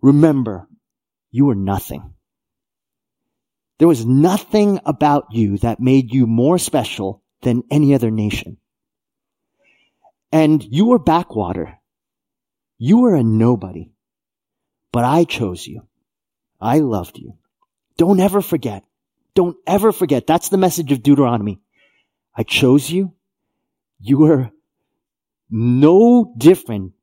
Remember, 0.00 0.68
you 1.30 1.50
are 1.50 1.54
nothing. 1.54 2.14
There 3.78 3.88
was 3.88 4.06
nothing 4.06 4.80
about 4.84 5.26
you 5.30 5.58
that 5.58 5.80
made 5.80 6.12
you 6.12 6.26
more 6.26 6.58
special 6.58 7.22
than 7.42 7.62
any 7.70 7.94
other 7.94 8.10
nation. 8.10 8.56
And 10.32 10.62
you 10.64 10.86
were 10.86 10.98
backwater. 10.98 11.78
You 12.78 12.98
were 12.98 13.14
a 13.14 13.22
nobody. 13.22 13.92
But 14.92 15.04
I 15.04 15.24
chose 15.24 15.66
you. 15.66 15.86
I 16.60 16.78
loved 16.78 17.18
you. 17.18 17.34
Don't 17.96 18.20
ever 18.20 18.40
forget. 18.40 18.84
Don't 19.38 19.56
ever 19.68 19.92
forget. 19.92 20.26
That's 20.26 20.48
the 20.48 20.58
message 20.58 20.90
of 20.90 21.00
Deuteronomy. 21.00 21.60
I 22.34 22.42
chose 22.42 22.90
you. 22.90 23.14
You 24.00 24.18
were 24.18 24.50
no 25.48 26.34
different. 26.36 26.94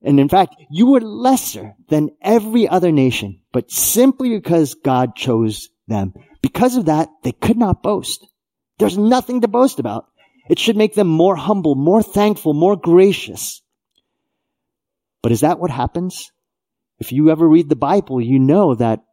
And 0.00 0.18
in 0.18 0.30
fact, 0.30 0.56
you 0.70 0.86
were 0.86 1.02
lesser 1.02 1.74
than 1.90 2.16
every 2.22 2.66
other 2.66 2.92
nation, 2.92 3.40
but 3.52 3.70
simply 3.70 4.30
because 4.30 4.72
God 4.72 5.14
chose 5.14 5.68
them. 5.86 6.14
Because 6.40 6.76
of 6.76 6.86
that, 6.86 7.10
they 7.24 7.32
could 7.32 7.58
not 7.58 7.82
boast. 7.82 8.26
There's 8.78 8.96
nothing 8.96 9.42
to 9.42 9.48
boast 9.48 9.78
about. 9.78 10.06
It 10.48 10.58
should 10.58 10.78
make 10.78 10.94
them 10.94 11.08
more 11.08 11.36
humble, 11.36 11.74
more 11.74 12.02
thankful, 12.02 12.54
more 12.54 12.74
gracious. 12.74 13.60
But 15.22 15.32
is 15.32 15.42
that 15.42 15.58
what 15.58 15.70
happens? 15.70 16.32
If 16.98 17.12
you 17.12 17.28
ever 17.28 17.46
read 17.46 17.68
the 17.68 17.76
Bible, 17.76 18.18
you 18.18 18.38
know 18.38 18.76
that 18.76 19.04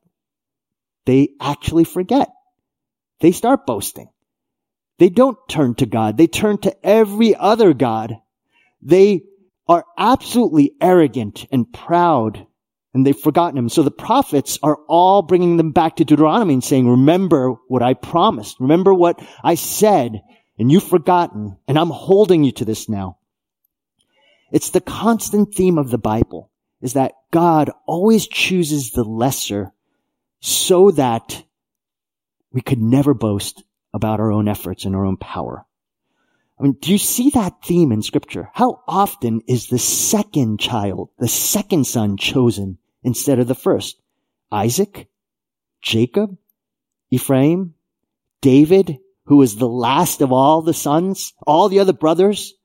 they 1.03 1.31
actually 1.41 1.83
forget. 1.83 2.29
They 3.19 3.31
start 3.31 3.65
boasting. 3.65 4.09
They 4.97 5.09
don't 5.09 5.37
turn 5.47 5.75
to 5.75 5.85
God. 5.85 6.17
They 6.17 6.27
turn 6.27 6.57
to 6.59 6.85
every 6.85 7.35
other 7.35 7.73
God. 7.73 8.17
They 8.81 9.23
are 9.67 9.85
absolutely 9.97 10.73
arrogant 10.81 11.45
and 11.51 11.71
proud 11.71 12.45
and 12.93 13.05
they've 13.05 13.17
forgotten 13.17 13.57
him. 13.57 13.69
So 13.69 13.83
the 13.83 13.91
prophets 13.91 14.57
are 14.63 14.79
all 14.87 15.21
bringing 15.21 15.57
them 15.57 15.71
back 15.71 15.97
to 15.97 16.05
Deuteronomy 16.05 16.55
and 16.55 16.63
saying, 16.63 16.89
remember 16.89 17.51
what 17.67 17.83
I 17.83 17.93
promised. 17.93 18.59
Remember 18.59 18.93
what 18.93 19.23
I 19.43 19.55
said 19.55 20.21
and 20.57 20.71
you've 20.71 20.83
forgotten 20.83 21.57
and 21.67 21.77
I'm 21.77 21.91
holding 21.91 22.43
you 22.43 22.51
to 22.53 22.65
this 22.65 22.89
now. 22.89 23.19
It's 24.51 24.71
the 24.71 24.81
constant 24.81 25.53
theme 25.53 25.77
of 25.77 25.91
the 25.91 25.99
Bible 25.99 26.49
is 26.81 26.93
that 26.93 27.13
God 27.31 27.69
always 27.85 28.27
chooses 28.27 28.91
the 28.91 29.03
lesser 29.03 29.71
so 30.39 30.91
that 30.91 31.43
we 32.51 32.61
could 32.61 32.81
never 32.81 33.13
boast 33.13 33.63
about 33.93 34.19
our 34.19 34.31
own 34.31 34.47
efforts 34.47 34.85
and 34.85 34.95
our 34.95 35.05
own 35.05 35.17
power. 35.17 35.65
I 36.59 36.63
mean, 36.63 36.73
do 36.73 36.91
you 36.91 36.97
see 36.97 37.29
that 37.31 37.63
theme 37.63 37.91
in 37.91 38.01
scripture? 38.01 38.49
How 38.53 38.81
often 38.87 39.41
is 39.47 39.67
the 39.67 39.79
second 39.79 40.59
child, 40.59 41.09
the 41.17 41.27
second 41.27 41.87
son 41.87 42.17
chosen 42.17 42.77
instead 43.01 43.39
of 43.39 43.47
the 43.47 43.55
first? 43.55 44.01
Isaac, 44.51 45.07
Jacob, 45.81 46.37
Ephraim, 47.11 47.75
David, 48.41 48.97
who 49.25 49.37
was 49.37 49.55
the 49.55 49.69
last 49.69 50.21
of 50.21 50.33
all 50.33 50.61
the 50.61 50.73
sons, 50.73 51.33
all 51.47 51.69
the 51.69 51.79
other 51.79 51.93
brothers 51.93 52.55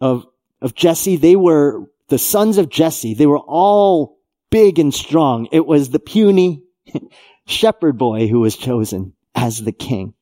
of, 0.00 0.24
of 0.62 0.74
Jesse, 0.74 1.16
they 1.16 1.36
were 1.36 1.90
the 2.08 2.18
sons 2.18 2.58
of 2.58 2.70
Jesse. 2.70 3.14
They 3.14 3.26
were 3.26 3.38
all 3.38 4.18
big 4.50 4.78
and 4.78 4.94
strong. 4.94 5.48
It 5.52 5.66
was 5.66 5.90
the 5.90 5.98
puny 5.98 6.62
shepherd 7.48 7.98
boy 7.98 8.28
who 8.28 8.40
was 8.40 8.56
chosen 8.56 9.14
as 9.34 9.62
the 9.62 9.72
king. 9.72 10.14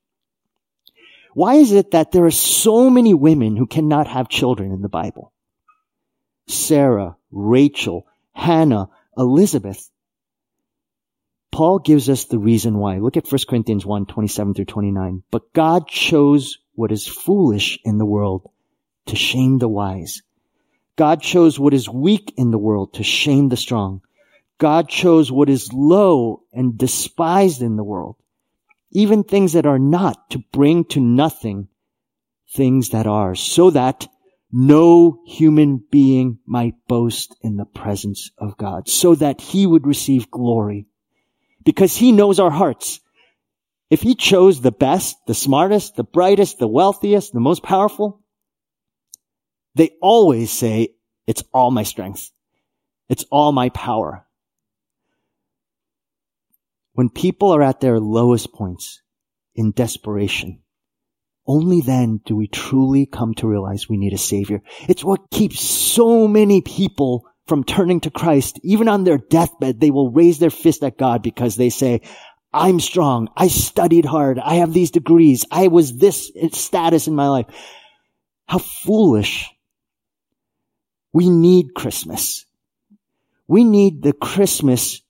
Why 1.35 1.57
is 1.57 1.73
it 1.73 1.91
that 1.91 2.13
there 2.13 2.25
are 2.25 2.31
so 2.31 2.89
many 2.89 3.13
women 3.13 3.57
who 3.57 3.67
cannot 3.67 4.07
have 4.07 4.29
children 4.29 4.73
in 4.73 4.81
the 4.81 4.89
Bible? 4.89 5.33
Sarah, 6.47 7.17
Rachel, 7.31 8.07
Hannah, 8.33 8.89
Elizabeth. 9.19 9.91
Paul 11.51 11.79
gives 11.79 12.09
us 12.09 12.25
the 12.25 12.39
reason 12.39 12.79
why. 12.79 12.99
Look 12.99 13.17
at 13.17 13.31
1 13.31 13.41
Corinthians 13.49 13.85
1, 13.85 14.07
27 14.07 14.55
through 14.55 14.65
29. 14.67 15.23
But 15.31 15.53
God 15.53 15.89
chose 15.89 16.59
what 16.75 16.93
is 16.93 17.07
foolish 17.07 17.79
in 17.85 17.99
the 17.99 18.07
world 18.07 18.49
to 19.07 19.17
shame 19.17 19.59
the 19.59 19.69
wise. 19.69 20.23
God 20.97 21.21
chose 21.21 21.59
what 21.59 21.75
is 21.75 21.89
weak 21.89 22.33
in 22.37 22.51
the 22.51 22.59
world 22.59 22.95
to 22.95 23.03
shame 23.03 23.49
the 23.49 23.57
strong. 23.57 24.01
God 24.59 24.89
chose 24.89 25.31
what 25.31 25.49
is 25.49 25.73
low 25.73 26.43
and 26.53 26.79
despised 26.79 27.63
in 27.63 27.77
the 27.77 27.85
world 27.85 28.17
even 28.97 29.25
things 29.25 29.53
that 29.53 29.67
are 29.67 29.79
not, 29.79 30.31
to 30.31 30.39
bring 30.53 30.85
to 30.85 31.01
nothing 31.01 31.69
things 32.55 32.91
that 32.91 33.07
are, 33.07 33.35
so 33.35 33.71
that 33.71 34.09
no 34.53 35.21
human 35.27 35.85
being 35.91 36.39
might 36.47 36.75
boast 36.89 37.37
in 37.43 37.57
the 37.57 37.67
presence 37.67 38.31
of 38.39 38.57
God, 38.57 38.89
so 38.89 39.15
that 39.15 39.41
he 39.41 39.67
would 39.67 39.87
receive 39.87 40.31
glory. 40.31 40.87
Because 41.65 41.97
he 41.97 42.13
knows 42.13 42.39
our 42.39 42.51
hearts. 42.51 43.01
If 43.91 44.03
he 44.03 44.15
chose 44.15 44.61
the 44.61 44.73
best, 44.73 45.17
the 45.27 45.35
smartest, 45.35 45.97
the 45.97 46.05
brightest, 46.05 46.59
the 46.59 46.69
wealthiest, 46.69 47.33
the 47.33 47.41
most 47.41 47.63
powerful, 47.63 48.23
they 49.75 49.91
always 50.01 50.51
say, 50.51 50.95
it's 51.27 51.45
all 51.53 51.71
my 51.71 51.83
strength. 51.83 52.31
It's 53.09 53.25
all 53.31 53.53
my 53.53 53.69
power. 53.71 54.26
When 56.97 57.11
people 57.11 57.51
are 57.53 57.63
at 57.63 57.81
their 57.81 58.01
lowest 58.01 58.55
points 58.55 59.03
in 59.55 59.73
desperation, 59.73 60.63
only 61.47 61.83
then 61.83 62.23
do 62.25 62.35
we 62.35 62.49
truly 62.49 63.05
come 63.05 63.35
to 63.35 63.47
realize 63.47 63.87
we 63.87 63.99
need 63.99 64.15
a 64.15 64.19
savior. 64.19 64.63
It's 64.89 65.05
what 65.05 65.31
keeps 65.31 65.61
so 65.61 66.27
many 66.27 66.63
people 66.63 67.27
from 67.47 67.65
turning 67.65 68.01
to 68.01 68.11
Christ. 68.11 68.59
Even 68.63 68.89
on 68.89 69.05
their 69.05 69.19
deathbed, 69.19 69.79
they 69.79 69.91
will 69.91 70.11
raise 70.11 70.39
their 70.39 70.49
fist 70.49 70.83
at 70.83 70.97
God 70.97 71.23
because 71.23 71.57
they 71.57 71.69
say, 71.69 72.01
I'm 72.51 72.81
strong. 72.81 73.29
I 73.37 73.49
studied 73.49 74.07
hard. 74.07 74.39
I 74.39 74.55
have 74.55 74.73
these 74.73 74.91
degrees. 74.91 75.45
I 75.51 75.69
was 75.69 75.99
this 75.99 76.33
status 76.53 77.09
in 77.09 77.15
my 77.15 77.29
life. 77.29 77.47
How 78.47 78.57
foolish. 78.57 79.51
We 81.13 81.29
need 81.29 81.75
Christmas. 81.75 82.47
We 83.47 83.65
need 83.65 84.03
the 84.03 84.15
Christmas 84.15 85.03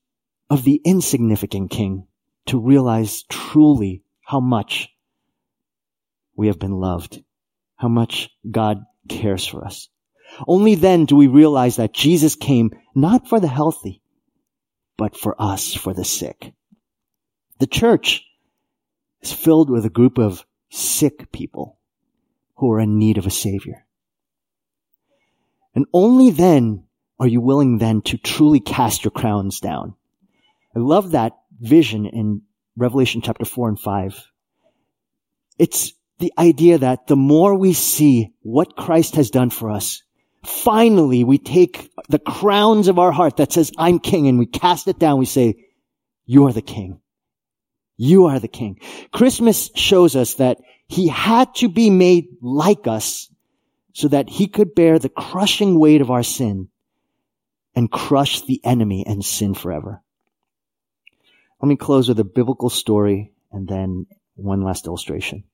of 0.49 0.65
the 0.65 0.81
insignificant 0.85 1.71
king 1.71 2.07
to 2.47 2.59
realize 2.59 3.25
truly 3.25 4.03
how 4.25 4.41
much 4.41 4.89
we 6.37 6.47
have 6.49 6.59
been 6.59 6.73
loved, 6.73 7.23
how 7.77 7.89
much 7.89 8.31
God 8.49 8.85
cares 9.09 9.47
for 9.47 9.65
us. 9.65 9.89
Only 10.47 10.75
then 10.75 11.07
do 11.07 11.17
we 11.17 11.27
realize 11.27 11.77
that 11.77 11.95
Jesus 11.95 12.37
came 12.37 12.71
not 12.95 13.29
for 13.29 13.41
the 13.41 13.49
healthy, 13.49 14.03
but 14.97 15.17
for 15.17 15.41
us, 15.41 15.75
for 15.75 15.95
the 15.95 16.05
sick. 16.05 16.53
The 17.59 17.67
church 17.67 18.25
is 19.23 19.33
filled 19.33 19.71
with 19.71 19.85
a 19.85 19.91
group 19.91 20.19
of 20.19 20.45
sick 20.69 21.33
people 21.33 21.79
who 22.57 22.71
are 22.73 22.81
in 22.81 22.99
need 22.99 23.19
of 23.19 23.27
a 23.27 23.31
savior. 23.31 23.87
And 25.75 25.87
only 25.93 26.31
then 26.31 26.85
are 27.19 27.27
you 27.27 27.41
willing 27.41 27.79
then 27.79 28.03
to 28.03 28.19
truly 28.19 28.61
cast 28.61 29.05
your 29.05 29.11
crowns 29.11 29.61
down 29.61 29.95
I 30.77 30.79
love 30.79 31.13
that 31.13 31.33
vision 31.59 32.05
in 32.05 32.43
Revelation 32.77 33.23
chapter 33.23 33.47
4 33.47 33.71
and 33.71 33.81
5. 33.81 34.31
It's 35.59 35.95
the 36.19 36.35
idea 36.37 36.77
that 36.77 37.07
the 37.07 37.17
more 37.17 37.55
we 37.55 37.73
see 37.73 38.35
what 38.43 38.77
Christ 38.77 39.17
has 39.17 39.31
done 39.31 39.49
for 39.49 39.71
us, 39.71 40.03
finally 40.45 41.25
we 41.25 41.39
take 41.39 41.91
the 42.11 42.19
crowns 42.19 42.89
of 42.89 42.99
our 42.99 43.11
heart 43.11 43.39
that 43.39 43.53
says, 43.53 43.73
I'm 43.79 43.99
king, 43.99 44.29
and 44.29 44.39
we 44.39 44.45
cast 44.45 44.87
it 44.87 44.99
down. 44.99 45.19
We 45.19 45.25
say, 45.25 45.65
you 46.27 46.47
are 46.47 46.53
the 46.53 46.61
king. 46.61 47.01
You 47.97 48.27
are 48.27 48.39
the 48.39 48.47
king. 48.47 48.79
Christmas 49.13 49.71
shows 49.75 50.15
us 50.15 50.35
that 50.35 50.59
he 50.89 51.09
had 51.09 51.55
to 51.57 51.71
be 51.71 51.89
made 51.89 52.27
like 52.43 52.87
us 52.87 53.31
so 53.95 54.09
that 54.09 54.29
he 54.29 54.47
could 54.47 54.75
bear 54.75 54.99
the 54.99 55.09
crushing 55.09 55.79
weight 55.79 56.03
of 56.03 56.11
our 56.11 56.23
sin 56.23 56.69
and 57.75 57.91
crush 57.91 58.43
the 58.43 58.61
enemy 58.63 59.07
and 59.07 59.25
sin 59.25 59.55
forever. 59.55 60.03
Let 61.61 61.69
me 61.69 61.77
close 61.77 62.09
with 62.09 62.21
a 62.21 62.25
biblical 62.25 62.71
story 62.71 63.33
and 63.51 63.67
then 63.67 64.07
one 64.35 64.63
last 64.63 64.87
illustration. 64.87 65.45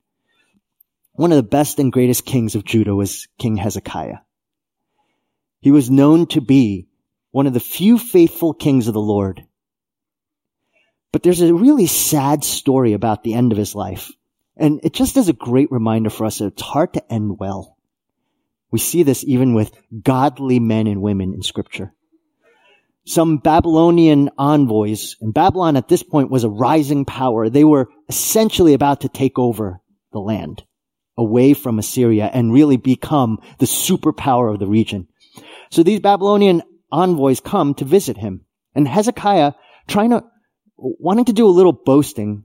One 1.12 1.31
of 1.31 1.37
the 1.37 1.43
best 1.43 1.79
and 1.79 1.93
greatest 1.93 2.25
kings 2.25 2.55
of 2.55 2.65
Judah 2.65 2.95
was 2.95 3.29
King 3.38 3.57
Hezekiah. 3.57 4.19
He 5.61 5.71
was 5.71 5.91
known 5.91 6.27
to 6.29 6.41
be 6.41 6.88
one 7.31 7.47
of 7.47 7.53
the 7.53 7.61
few 7.61 7.99
faithful 7.99 8.53
kings 8.53 8.88
of 8.88 8.95
the 8.95 9.01
Lord. 9.01 9.47
But 11.12 11.23
there's 11.23 11.41
a 11.41 11.55
really 11.55 11.87
sad 11.87 12.43
story 12.43 12.95
about 12.95 13.23
the 13.23 13.35
end 13.35 13.53
of 13.53 13.59
his 13.59 13.75
life. 13.75 14.11
And 14.57 14.81
it 14.83 14.95
just 14.95 15.17
is 15.17 15.29
a 15.29 15.35
great 15.35 15.71
reminder 15.71 16.11
for 16.11 16.25
us 16.25 16.38
that 16.38 16.47
it's 16.47 16.62
hard 16.62 16.95
to 16.95 17.12
end 17.12 17.38
well. 17.38 17.77
We 18.71 18.79
see 18.79 19.03
this 19.03 19.23
even 19.25 19.55
with 19.55 19.71
godly 20.03 20.59
men 20.59 20.87
and 20.87 21.03
women 21.03 21.35
in 21.35 21.43
scripture 21.43 21.93
some 23.05 23.38
Babylonian 23.38 24.31
envoys, 24.38 25.17
and 25.21 25.35
Babylon 25.35 25.77
at 25.77 25.88
this 25.88 26.03
point 26.03 26.31
was 26.31 26.45
a 26.45 26.49
rising 26.51 27.05
power. 27.05 27.49
They 27.49 27.65
were 27.65 27.88
essentially 28.09 28.75
about 28.75 29.01
to 29.01 29.09
take 29.09 29.38
over 29.38 29.81
the 30.12 30.21
land 30.21 30.62
away 31.17 31.55
from 31.55 31.79
Assyria 31.79 32.31
and 32.33 32.53
really 32.53 32.77
become 32.77 33.38
the 33.59 33.67
superpower 33.67 34.53
of 34.53 34.61
the 34.61 34.67
region. 34.67 35.09
So 35.71 35.83
these 35.83 36.01
Babylonian 36.01 36.62
envoys 36.93 37.41
come 37.41 37.75
to 37.75 37.85
visit 37.85 38.17
him. 38.17 38.45
And 38.75 38.87
Hezekiah, 38.87 39.53
trying 39.88 40.11
to, 40.11 40.25
wanting 40.77 41.27
to 41.27 41.33
do 41.33 41.47
a 41.47 41.51
little 41.51 41.73
boasting, 41.73 42.45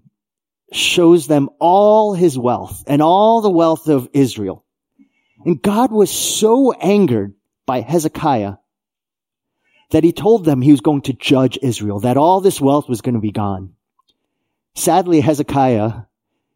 shows 0.72 1.28
them 1.28 1.50
all 1.60 2.13
his 2.13 2.38
wealth 2.38 2.84
and 2.88 3.02
all 3.02 3.41
the 3.41 3.50
wealth 3.50 3.88
of 3.88 4.10
Israel. 4.13 4.65
And 5.46 5.62
God 5.62 5.91
was 5.91 6.10
so 6.12 6.74
angered 6.74 7.36
by 7.65 7.82
Hezekiah 7.82 8.56
that 9.89 10.04
he 10.04 10.12
told 10.12 10.45
them 10.45 10.62
he 10.62 10.71
was 10.71 10.82
going 10.82 11.02
to 11.04 11.13
judge 11.13 11.58
Israel, 11.62 12.00
that 12.02 12.17
all 12.17 12.41
this 12.41 12.60
wealth 12.60 12.89
was 12.89 13.02
going 13.02 13.15
to 13.15 13.21
be 13.21 13.32
gone. 13.32 13.73
Sadly, 14.76 15.21
Hezekiah, 15.21 16.02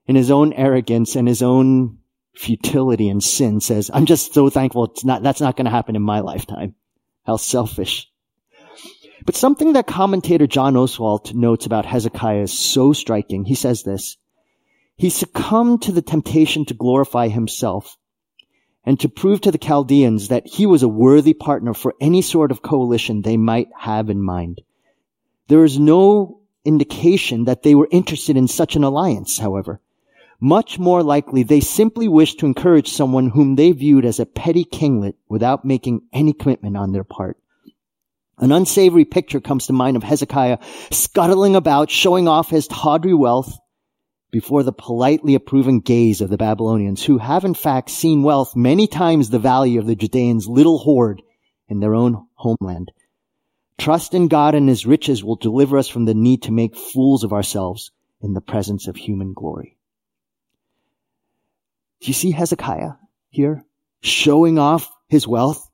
in 0.08 0.15
his 0.15 0.32
own 0.32 0.54
arrogance 0.54 1.15
and 1.15 1.28
his 1.28 1.41
own 1.41 2.00
futility 2.36 3.10
and 3.10 3.24
sin 3.24 3.62
says, 3.62 3.89
I'm 3.94 4.06
just 4.06 4.34
so 4.34 4.50
thankful 4.50 4.86
it's 4.86 5.06
not, 5.06 5.24
that's 5.24 5.41
not 5.41 5.56
going 5.56 5.65
to 5.65 5.72
happen 5.72 5.96
in 5.96 6.02
my 6.02 6.20
lifetime. 6.20 6.76
How 7.26 7.38
selfish. 7.38 8.10
But 9.26 9.36
something 9.36 9.74
that 9.74 9.88
commentator 9.88 10.48
John 10.48 10.74
Oswalt 10.74 11.34
notes 11.34 11.65
about 11.65 11.86
Hezekiah 11.86 12.41
is 12.41 12.58
so 12.58 12.94
striking. 12.94 13.46
He 13.46 13.56
says 13.56 13.84
this, 13.84 14.17
he 14.96 15.10
succumbed 15.10 15.84
to 15.84 15.91
the 15.91 16.02
temptation 16.02 16.65
to 16.65 16.74
glorify 16.74 17.28
himself 17.28 17.98
and 18.86 19.00
to 19.00 19.10
prove 19.10 19.41
to 19.41 19.52
the 19.52 19.58
Chaldeans 19.58 20.30
that 20.30 20.48
he 20.48 20.65
was 20.65 20.84
a 20.84 20.88
worthy 20.88 21.34
partner 21.34 21.74
for 21.74 21.96
any 22.02 22.22
sort 22.22 22.52
of 22.52 22.62
coalition 22.62 23.22
they 23.22 23.38
might 23.38 23.70
have 23.78 24.10
in 24.10 24.22
mind. 24.22 24.62
There 25.48 25.63
is 25.63 25.80
no 25.80 26.39
indication 26.65 27.46
that 27.46 27.63
they 27.63 27.76
were 27.76 27.88
interested 27.91 28.38
in 28.38 28.48
such 28.48 28.76
an 28.76 28.84
alliance, 28.84 29.38
however. 29.38 29.80
Much 30.39 30.80
more 30.80 31.04
likely, 31.04 31.44
they 31.44 31.60
simply 31.60 32.08
wished 32.08 32.39
to 32.39 32.48
encourage 32.48 32.89
someone 32.89 33.30
whom 33.30 33.56
they 33.56 33.72
viewed 33.72 34.06
as 34.06 34.20
a 34.20 34.26
petty 34.26 34.65
kinglet 34.65 35.13
without 35.30 35.63
making 35.63 36.02
any 36.12 36.34
commitment 36.34 36.76
on 36.76 36.91
their 36.91 37.04
part. 37.04 37.38
An 38.39 38.52
unsavory 38.52 39.06
picture 39.06 39.39
comes 39.39 39.67
to 39.67 39.74
mind 39.74 39.96
of 39.98 40.02
Hezekiah 40.02 40.58
scuttling 40.89 41.56
about, 41.56 41.91
showing 41.91 42.28
off 42.28 42.50
his 42.50 42.67
tawdry 42.67 43.13
wealth 43.13 43.61
before 44.32 44.63
the 44.63 44.72
politely 44.72 45.36
approving 45.36 45.82
gaze 45.82 46.22
of 46.22 46.30
the 46.30 46.38
Babylonians, 46.38 47.04
who 47.04 47.17
have 47.17 47.44
in 47.44 47.54
fact 47.54 47.89
seen 47.89 48.24
wealth 48.24 48.56
many 48.56 48.88
times 48.88 49.30
the 49.30 49.39
value 49.39 49.80
of 49.80 49.86
the 49.86 49.96
Judeans' 49.96 50.48
little 50.48 50.78
hoard 50.78 51.22
in 51.67 51.80
their 51.80 51.94
own 51.94 52.28
homeland. 52.36 52.91
Trust 53.78 54.13
in 54.13 54.28
God 54.28 54.54
and 54.54 54.70
his 54.70 54.86
riches 54.86 55.24
will 55.24 55.38
deliver 55.38 55.78
us 55.78 55.88
from 55.88 56.06
the 56.06 56.13
need 56.13 56.44
to 56.44 56.52
make 56.52 56.76
fools 56.76 57.24
of 57.24 57.34
ourselves 57.34 57.91
in 58.22 58.34
the 58.34 58.41
presence 58.41 58.88
of 58.88 58.96
human 58.96 59.34
glory. 59.34 59.76
Do 62.00 62.08
you 62.08 62.13
see 62.13 62.32
Hezekiah 62.32 62.94
here 63.30 63.65
showing 64.02 64.60
off 64.60 64.91
his 65.08 65.28
wealth? 65.28 65.67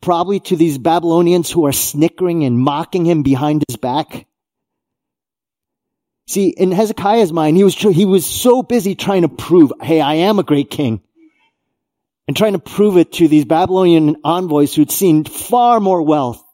Probably 0.00 0.38
to 0.38 0.54
these 0.54 0.78
Babylonians 0.78 1.50
who 1.50 1.66
are 1.66 1.72
snickering 1.72 2.44
and 2.44 2.56
mocking 2.56 3.04
him 3.04 3.24
behind 3.24 3.64
his 3.68 3.76
back. 3.76 4.27
See, 6.28 6.50
in 6.50 6.72
Hezekiah's 6.72 7.32
mind, 7.32 7.56
he 7.56 7.64
was, 7.64 7.74
he 7.74 8.04
was 8.04 8.26
so 8.26 8.62
busy 8.62 8.94
trying 8.94 9.22
to 9.22 9.30
prove, 9.30 9.72
hey, 9.80 10.02
I 10.02 10.14
am 10.14 10.38
a 10.38 10.42
great 10.42 10.70
king. 10.70 11.00
And 12.26 12.36
trying 12.36 12.52
to 12.52 12.58
prove 12.58 12.98
it 12.98 13.12
to 13.14 13.28
these 13.28 13.46
Babylonian 13.46 14.16
envoys 14.22 14.74
who'd 14.74 14.90
seen 14.90 15.24
far 15.24 15.80
more 15.80 16.02
wealth. 16.02 16.44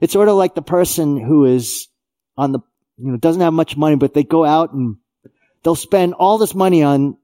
It's 0.00 0.14
sort 0.14 0.30
of 0.30 0.36
like 0.36 0.54
the 0.54 0.62
person 0.62 1.20
who 1.20 1.44
is 1.44 1.88
on 2.38 2.52
the, 2.52 2.60
you 2.96 3.12
know, 3.12 3.18
doesn't 3.18 3.42
have 3.42 3.52
much 3.52 3.76
money, 3.76 3.96
but 3.96 4.14
they 4.14 4.24
go 4.24 4.46
out 4.46 4.72
and 4.72 4.96
they'll 5.62 5.74
spend 5.74 6.14
all 6.14 6.38
this 6.38 6.54
money 6.54 6.82
on 6.82 7.18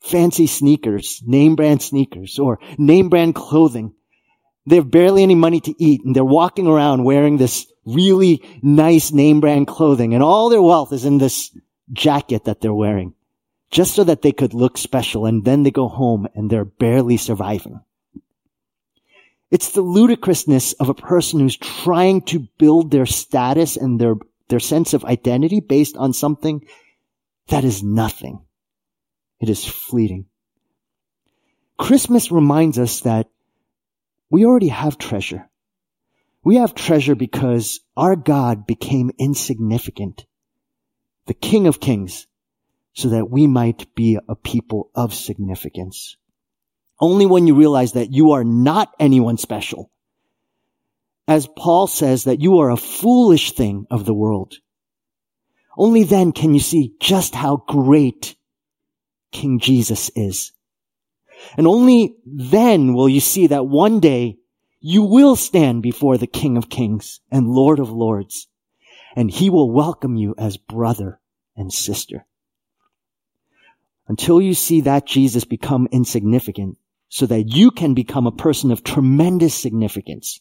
fancy 0.00 0.46
sneakers, 0.46 1.22
name 1.24 1.56
brand 1.56 1.80
sneakers, 1.80 2.38
or 2.38 2.58
name 2.76 3.08
brand 3.08 3.34
clothing. 3.34 3.94
They 4.66 4.76
have 4.76 4.90
barely 4.90 5.22
any 5.22 5.34
money 5.34 5.60
to 5.60 5.74
eat 5.82 6.04
and 6.04 6.14
they're 6.14 6.22
walking 6.22 6.66
around 6.66 7.04
wearing 7.04 7.38
this 7.38 7.66
really 7.94 8.42
nice 8.62 9.12
name 9.12 9.40
brand 9.40 9.66
clothing 9.66 10.14
and 10.14 10.22
all 10.22 10.48
their 10.48 10.62
wealth 10.62 10.92
is 10.92 11.04
in 11.04 11.18
this 11.18 11.56
jacket 11.92 12.44
that 12.44 12.60
they're 12.60 12.74
wearing 12.74 13.14
just 13.70 13.94
so 13.94 14.04
that 14.04 14.22
they 14.22 14.32
could 14.32 14.54
look 14.54 14.78
special 14.78 15.26
and 15.26 15.44
then 15.44 15.62
they 15.62 15.70
go 15.70 15.88
home 15.88 16.26
and 16.34 16.50
they're 16.50 16.64
barely 16.64 17.16
surviving. 17.16 17.80
It's 19.50 19.72
the 19.72 19.82
ludicrousness 19.82 20.74
of 20.74 20.88
a 20.88 20.94
person 20.94 21.40
who's 21.40 21.56
trying 21.56 22.22
to 22.22 22.46
build 22.58 22.90
their 22.90 23.06
status 23.06 23.76
and 23.76 24.00
their, 24.00 24.14
their 24.48 24.60
sense 24.60 24.94
of 24.94 25.04
identity 25.04 25.60
based 25.60 25.96
on 25.96 26.12
something 26.12 26.66
that 27.48 27.64
is 27.64 27.82
nothing. 27.82 28.40
It 29.40 29.48
is 29.48 29.64
fleeting. 29.64 30.26
Christmas 31.78 32.30
reminds 32.30 32.78
us 32.78 33.00
that 33.00 33.28
we 34.30 34.44
already 34.44 34.68
have 34.68 34.98
treasure. 34.98 35.48
We 36.44 36.56
have 36.56 36.74
treasure 36.74 37.14
because 37.14 37.80
our 37.96 38.16
God 38.16 38.66
became 38.66 39.10
insignificant, 39.18 40.24
the 41.26 41.34
King 41.34 41.66
of 41.66 41.80
Kings, 41.80 42.26
so 42.92 43.10
that 43.10 43.30
we 43.30 43.46
might 43.46 43.94
be 43.94 44.18
a 44.28 44.34
people 44.34 44.90
of 44.94 45.14
significance. 45.14 46.16
Only 47.00 47.26
when 47.26 47.46
you 47.46 47.54
realize 47.54 47.92
that 47.92 48.12
you 48.12 48.32
are 48.32 48.44
not 48.44 48.92
anyone 48.98 49.38
special, 49.38 49.90
as 51.28 51.46
Paul 51.46 51.86
says 51.86 52.24
that 52.24 52.40
you 52.40 52.58
are 52.58 52.70
a 52.70 52.76
foolish 52.76 53.52
thing 53.52 53.86
of 53.90 54.04
the 54.04 54.14
world, 54.14 54.54
only 55.76 56.02
then 56.02 56.32
can 56.32 56.54
you 56.54 56.60
see 56.60 56.94
just 56.98 57.34
how 57.34 57.62
great 57.68 58.34
King 59.30 59.60
Jesus 59.60 60.10
is. 60.16 60.52
And 61.56 61.66
only 61.66 62.16
then 62.26 62.94
will 62.94 63.08
you 63.08 63.20
see 63.20 63.48
that 63.48 63.66
one 63.66 64.00
day 64.00 64.38
you 64.80 65.02
will 65.02 65.36
stand 65.36 65.82
before 65.82 66.18
the 66.18 66.26
King 66.26 66.56
of 66.56 66.68
Kings 66.68 67.20
and 67.30 67.48
Lord 67.48 67.78
of 67.78 67.90
Lords, 67.90 68.48
and 69.16 69.30
he 69.30 69.50
will 69.50 69.70
welcome 69.70 70.16
you 70.16 70.34
as 70.38 70.56
brother 70.56 71.20
and 71.56 71.72
sister. 71.72 72.26
Until 74.06 74.40
you 74.40 74.54
see 74.54 74.82
that 74.82 75.06
Jesus 75.06 75.44
become 75.44 75.88
insignificant 75.90 76.78
so 77.08 77.26
that 77.26 77.54
you 77.54 77.70
can 77.70 77.94
become 77.94 78.26
a 78.26 78.32
person 78.32 78.70
of 78.70 78.84
tremendous 78.84 79.54
significance, 79.54 80.40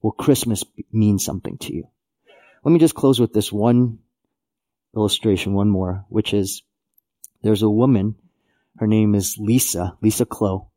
will 0.00 0.12
Christmas 0.12 0.64
mean 0.92 1.18
something 1.18 1.58
to 1.58 1.74
you? 1.74 1.88
Let 2.62 2.72
me 2.72 2.78
just 2.78 2.94
close 2.94 3.20
with 3.20 3.32
this 3.32 3.52
one 3.52 3.98
illustration, 4.96 5.52
one 5.52 5.68
more, 5.68 6.04
which 6.08 6.32
is 6.32 6.62
there's 7.42 7.62
a 7.62 7.68
woman, 7.68 8.14
her 8.78 8.86
name 8.86 9.14
is 9.14 9.36
Lisa, 9.38 9.98
Lisa 10.00 10.24
Clow, 10.24 10.68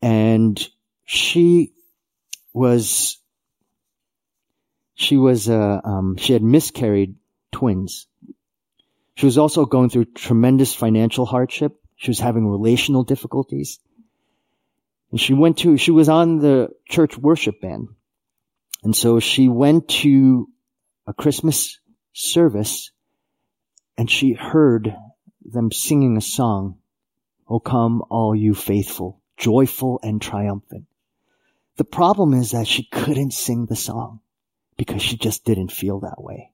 and 0.00 0.68
she 1.12 1.72
was, 2.52 3.18
she 4.94 5.16
was, 5.16 5.48
uh, 5.48 5.80
um, 5.82 6.16
she 6.16 6.34
had 6.34 6.42
miscarried 6.42 7.16
twins. 7.50 8.06
She 9.16 9.26
was 9.26 9.36
also 9.36 9.64
going 9.66 9.90
through 9.90 10.04
tremendous 10.04 10.72
financial 10.72 11.26
hardship. 11.26 11.72
She 11.96 12.12
was 12.12 12.20
having 12.20 12.46
relational 12.46 13.02
difficulties. 13.02 13.80
And 15.10 15.20
she 15.20 15.34
went 15.34 15.58
to, 15.58 15.76
she 15.76 15.90
was 15.90 16.08
on 16.08 16.38
the 16.38 16.68
church 16.88 17.18
worship 17.18 17.60
band. 17.60 17.88
And 18.84 18.94
so 18.94 19.18
she 19.18 19.48
went 19.48 19.88
to 20.04 20.48
a 21.08 21.12
Christmas 21.12 21.80
service 22.12 22.92
and 23.98 24.08
she 24.08 24.34
heard 24.34 24.94
them 25.44 25.72
singing 25.72 26.16
a 26.16 26.20
song, 26.20 26.78
O 27.48 27.58
come 27.58 28.04
all 28.10 28.32
you 28.32 28.54
faithful, 28.54 29.20
joyful 29.36 29.98
and 30.04 30.22
triumphant. 30.22 30.84
The 31.80 31.84
problem 31.84 32.34
is 32.34 32.50
that 32.50 32.68
she 32.68 32.82
couldn't 32.84 33.32
sing 33.32 33.64
the 33.64 33.74
song 33.74 34.20
because 34.76 35.00
she 35.00 35.16
just 35.16 35.46
didn't 35.46 35.72
feel 35.72 36.00
that 36.00 36.22
way. 36.22 36.52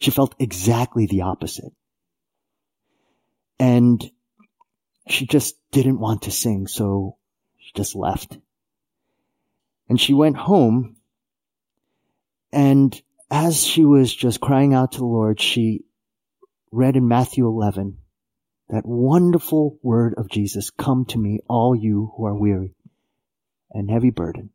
She 0.00 0.10
felt 0.10 0.34
exactly 0.40 1.06
the 1.06 1.20
opposite. 1.20 1.72
And 3.60 4.04
she 5.06 5.26
just 5.26 5.54
didn't 5.70 6.00
want 6.00 6.22
to 6.22 6.32
sing, 6.32 6.66
so 6.66 7.18
she 7.58 7.70
just 7.76 7.94
left. 7.94 8.36
And 9.88 10.00
she 10.00 10.12
went 10.12 10.36
home 10.36 10.96
and 12.50 13.00
as 13.30 13.64
she 13.64 13.84
was 13.84 14.12
just 14.12 14.40
crying 14.40 14.74
out 14.74 14.90
to 14.90 14.98
the 14.98 15.04
Lord, 15.04 15.40
she 15.40 15.84
read 16.72 16.96
in 16.96 17.06
Matthew 17.06 17.46
11, 17.46 17.98
that 18.70 18.84
wonderful 18.84 19.78
word 19.84 20.14
of 20.16 20.28
Jesus, 20.28 20.70
come 20.70 21.04
to 21.10 21.18
me, 21.18 21.38
all 21.48 21.76
you 21.76 22.12
who 22.16 22.26
are 22.26 22.34
weary 22.36 22.75
and 23.70 23.90
heavy 23.90 24.10
burden, 24.10 24.50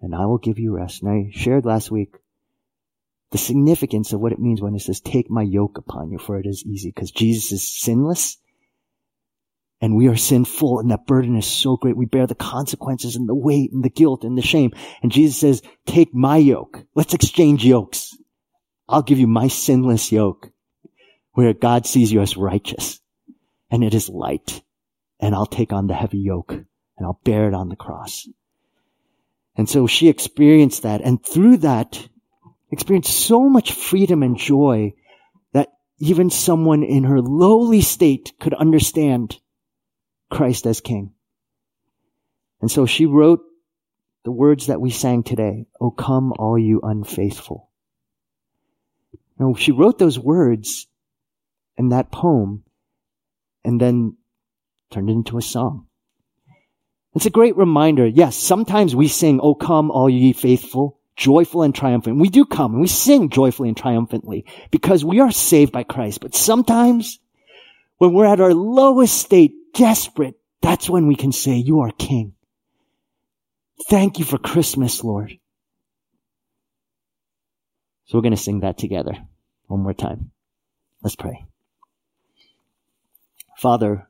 and 0.00 0.14
I 0.14 0.26
will 0.26 0.38
give 0.38 0.58
you 0.58 0.76
rest. 0.76 1.02
And 1.02 1.10
I 1.10 1.30
shared 1.32 1.64
last 1.64 1.90
week 1.90 2.14
the 3.30 3.38
significance 3.38 4.12
of 4.12 4.20
what 4.20 4.32
it 4.32 4.38
means 4.38 4.60
when 4.60 4.74
it 4.74 4.80
says, 4.80 5.00
take 5.00 5.30
my 5.30 5.42
yoke 5.42 5.78
upon 5.78 6.10
you, 6.10 6.18
for 6.18 6.38
it 6.38 6.46
is 6.46 6.64
easy, 6.64 6.90
because 6.94 7.10
Jesus 7.10 7.52
is 7.52 7.80
sinless 7.80 8.38
and 9.80 9.94
we 9.94 10.08
are 10.08 10.16
sinful 10.16 10.80
and 10.80 10.90
that 10.90 11.06
burden 11.06 11.36
is 11.36 11.46
so 11.46 11.76
great. 11.76 11.96
We 11.96 12.06
bear 12.06 12.26
the 12.26 12.34
consequences 12.34 13.16
and 13.16 13.28
the 13.28 13.34
weight 13.34 13.72
and 13.72 13.84
the 13.84 13.90
guilt 13.90 14.24
and 14.24 14.36
the 14.36 14.42
shame. 14.42 14.72
And 15.02 15.12
Jesus 15.12 15.38
says, 15.38 15.62
take 15.86 16.12
my 16.14 16.36
yoke. 16.36 16.82
Let's 16.94 17.14
exchange 17.14 17.64
yokes. 17.64 18.16
I'll 18.88 19.02
give 19.02 19.18
you 19.18 19.26
my 19.26 19.48
sinless 19.48 20.10
yoke 20.10 20.50
where 21.32 21.52
God 21.52 21.86
sees 21.86 22.10
you 22.10 22.20
as 22.20 22.36
righteous 22.36 23.00
and 23.70 23.84
it 23.84 23.94
is 23.94 24.08
light 24.08 24.62
and 25.20 25.34
I'll 25.34 25.46
take 25.46 25.72
on 25.72 25.86
the 25.86 25.94
heavy 25.94 26.18
yoke 26.18 26.54
and 26.98 27.06
I'll 27.06 27.20
bear 27.24 27.48
it 27.48 27.54
on 27.54 27.68
the 27.68 27.76
cross. 27.76 28.28
And 29.56 29.68
so 29.68 29.86
she 29.86 30.08
experienced 30.08 30.82
that 30.82 31.00
and 31.00 31.24
through 31.24 31.58
that 31.58 32.08
experienced 32.70 33.10
so 33.10 33.48
much 33.48 33.72
freedom 33.72 34.22
and 34.22 34.36
joy 34.36 34.92
that 35.52 35.68
even 35.98 36.30
someone 36.30 36.82
in 36.82 37.04
her 37.04 37.20
lowly 37.20 37.80
state 37.80 38.34
could 38.38 38.54
understand 38.54 39.40
Christ 40.30 40.66
as 40.66 40.80
king. 40.80 41.12
And 42.60 42.70
so 42.70 42.86
she 42.86 43.06
wrote 43.06 43.40
the 44.24 44.32
words 44.32 44.66
that 44.66 44.80
we 44.80 44.90
sang 44.90 45.22
today. 45.22 45.66
Oh, 45.80 45.90
come 45.90 46.32
all 46.38 46.58
you 46.58 46.80
unfaithful. 46.82 47.70
Now, 49.38 49.54
she 49.54 49.72
wrote 49.72 49.98
those 49.98 50.18
words 50.18 50.86
in 51.76 51.90
that 51.90 52.10
poem 52.10 52.64
and 53.64 53.80
then 53.80 54.16
turned 54.90 55.08
it 55.08 55.12
into 55.12 55.38
a 55.38 55.42
song. 55.42 55.87
It's 57.18 57.26
a 57.26 57.30
great 57.30 57.56
reminder. 57.56 58.06
Yes, 58.06 58.36
sometimes 58.36 58.94
we 58.94 59.08
sing, 59.08 59.40
Oh 59.42 59.56
come 59.56 59.90
all 59.90 60.08
ye 60.08 60.32
faithful, 60.32 61.00
joyful 61.16 61.64
and 61.64 61.74
triumphant. 61.74 62.20
We 62.20 62.28
do 62.28 62.44
come 62.44 62.74
and 62.74 62.80
we 62.80 62.86
sing 62.86 63.28
joyfully 63.28 63.66
and 63.66 63.76
triumphantly 63.76 64.44
because 64.70 65.04
we 65.04 65.18
are 65.18 65.32
saved 65.32 65.72
by 65.72 65.82
Christ. 65.82 66.20
But 66.20 66.36
sometimes 66.36 67.18
when 67.96 68.12
we're 68.12 68.24
at 68.24 68.38
our 68.38 68.54
lowest 68.54 69.18
state, 69.18 69.52
desperate, 69.74 70.36
that's 70.62 70.88
when 70.88 71.08
we 71.08 71.16
can 71.16 71.32
say, 71.32 71.56
you 71.56 71.80
are 71.80 71.90
king. 71.90 72.34
Thank 73.88 74.20
you 74.20 74.24
for 74.24 74.38
Christmas, 74.38 75.02
Lord. 75.02 75.36
So 78.04 78.16
we're 78.16 78.22
going 78.22 78.30
to 78.30 78.40
sing 78.40 78.60
that 78.60 78.78
together 78.78 79.14
one 79.66 79.80
more 79.80 79.92
time. 79.92 80.30
Let's 81.02 81.16
pray. 81.16 81.44
Father, 83.56 84.08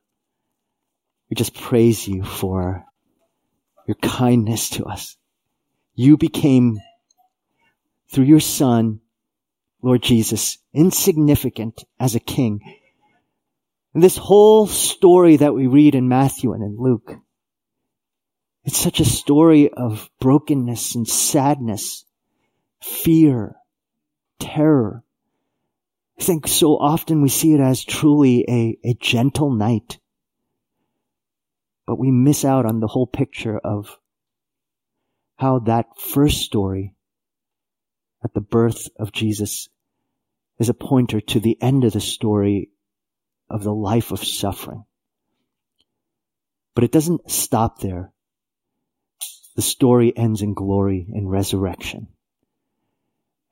we 1.30 1.36
just 1.36 1.54
praise 1.54 2.06
you 2.06 2.22
for 2.22 2.84
your 3.88 3.96
kindness 3.96 4.68
to 4.70 4.84
us. 4.84 5.16
You 5.94 6.18
became, 6.18 6.78
through 8.12 8.26
your 8.26 8.38
son, 8.38 9.00
Lord 9.82 10.02
Jesus, 10.02 10.58
insignificant 10.74 11.84
as 11.98 12.14
a 12.14 12.20
king. 12.20 12.60
And 13.94 14.02
this 14.02 14.18
whole 14.18 14.66
story 14.66 15.38
that 15.38 15.54
we 15.54 15.66
read 15.66 15.94
in 15.94 16.06
Matthew 16.06 16.52
and 16.52 16.62
in 16.62 16.76
Luke, 16.78 17.14
it's 18.64 18.76
such 18.76 19.00
a 19.00 19.06
story 19.06 19.72
of 19.72 20.10
brokenness 20.20 20.94
and 20.94 21.08
sadness, 21.08 22.04
fear, 22.82 23.56
terror. 24.38 25.02
I 26.20 26.24
think 26.24 26.46
so 26.46 26.76
often 26.76 27.22
we 27.22 27.30
see 27.30 27.54
it 27.54 27.60
as 27.60 27.82
truly 27.82 28.44
a, 28.46 28.78
a 28.84 28.94
gentle 28.94 29.50
night. 29.50 29.98
But 31.88 31.98
we 31.98 32.10
miss 32.10 32.44
out 32.44 32.66
on 32.66 32.80
the 32.80 32.86
whole 32.86 33.06
picture 33.06 33.56
of 33.56 33.98
how 35.36 35.60
that 35.60 35.86
first 35.98 36.42
story 36.42 36.94
at 38.22 38.34
the 38.34 38.42
birth 38.42 38.88
of 38.98 39.10
Jesus 39.10 39.70
is 40.58 40.68
a 40.68 40.74
pointer 40.74 41.22
to 41.22 41.40
the 41.40 41.56
end 41.62 41.84
of 41.84 41.94
the 41.94 42.00
story 42.00 42.68
of 43.48 43.64
the 43.64 43.72
life 43.72 44.10
of 44.10 44.22
suffering. 44.22 44.84
But 46.74 46.84
it 46.84 46.92
doesn't 46.92 47.30
stop 47.30 47.78
there. 47.80 48.12
The 49.56 49.62
story 49.62 50.14
ends 50.14 50.42
in 50.42 50.52
glory 50.52 51.06
and 51.10 51.30
resurrection. 51.30 52.08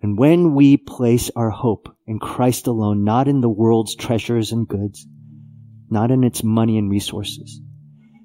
And 0.03 0.18
when 0.18 0.55
we 0.55 0.76
place 0.76 1.30
our 1.34 1.49
hope 1.49 1.89
in 2.07 2.18
Christ 2.18 2.66
alone, 2.66 3.03
not 3.03 3.28
in 3.28 3.41
the 3.41 3.49
world's 3.49 3.97
treasures 3.97 4.53
and 4.53 4.68
goods, 4.68 5.07
not 5.89 6.11
in 6.11 6.22
its 6.22 6.45
money 6.45 6.76
and 6.76 6.91
resources, 6.91 7.62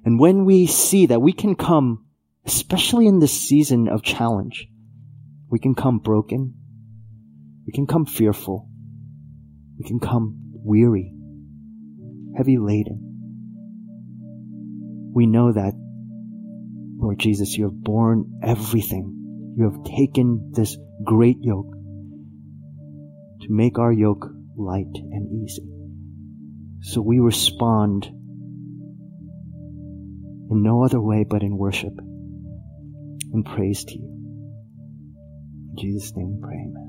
and 0.04 0.18
when 0.18 0.44
we 0.44 0.66
see 0.66 1.06
that 1.06 1.22
we 1.22 1.32
can 1.32 1.54
come, 1.54 2.06
especially 2.44 3.06
in 3.06 3.20
this 3.20 3.48
season 3.48 3.88
of 3.88 4.02
challenge, 4.02 4.66
we 5.48 5.58
can 5.58 5.74
come 5.74 5.98
broken, 5.98 6.54
we 7.66 7.72
can 7.72 7.86
come 7.86 8.06
fearful, 8.06 8.68
we 9.78 9.86
can 9.86 10.00
come 10.00 10.36
weary, 10.52 11.12
heavy 12.36 12.58
laden. 12.58 13.08
We 15.14 15.26
know 15.26 15.52
that, 15.52 15.74
Lord 16.96 17.18
Jesus, 17.18 17.56
you 17.56 17.64
have 17.64 17.82
borne 17.82 18.40
everything. 18.42 19.54
You 19.56 19.70
have 19.70 19.84
taken 19.84 20.52
this 20.52 20.76
great 21.04 21.36
yoke 21.40 21.72
to 23.42 23.46
make 23.50 23.78
our 23.78 23.92
yoke 23.92 24.26
light 24.56 24.94
and 24.94 25.44
easy. 25.44 25.68
So 26.80 27.02
we 27.02 27.18
respond 27.18 28.08
in 30.52 30.62
no 30.62 30.84
other 30.84 31.00
way 31.00 31.24
but 31.28 31.42
in 31.42 31.56
worship 31.56 31.94
and 33.32 33.44
praise 33.44 33.84
to 33.84 33.98
you. 33.98 34.08
In 35.70 35.76
Jesus' 35.78 36.12
name 36.14 36.36
we 36.36 36.40
pray, 36.42 36.56
amen. 36.56 36.82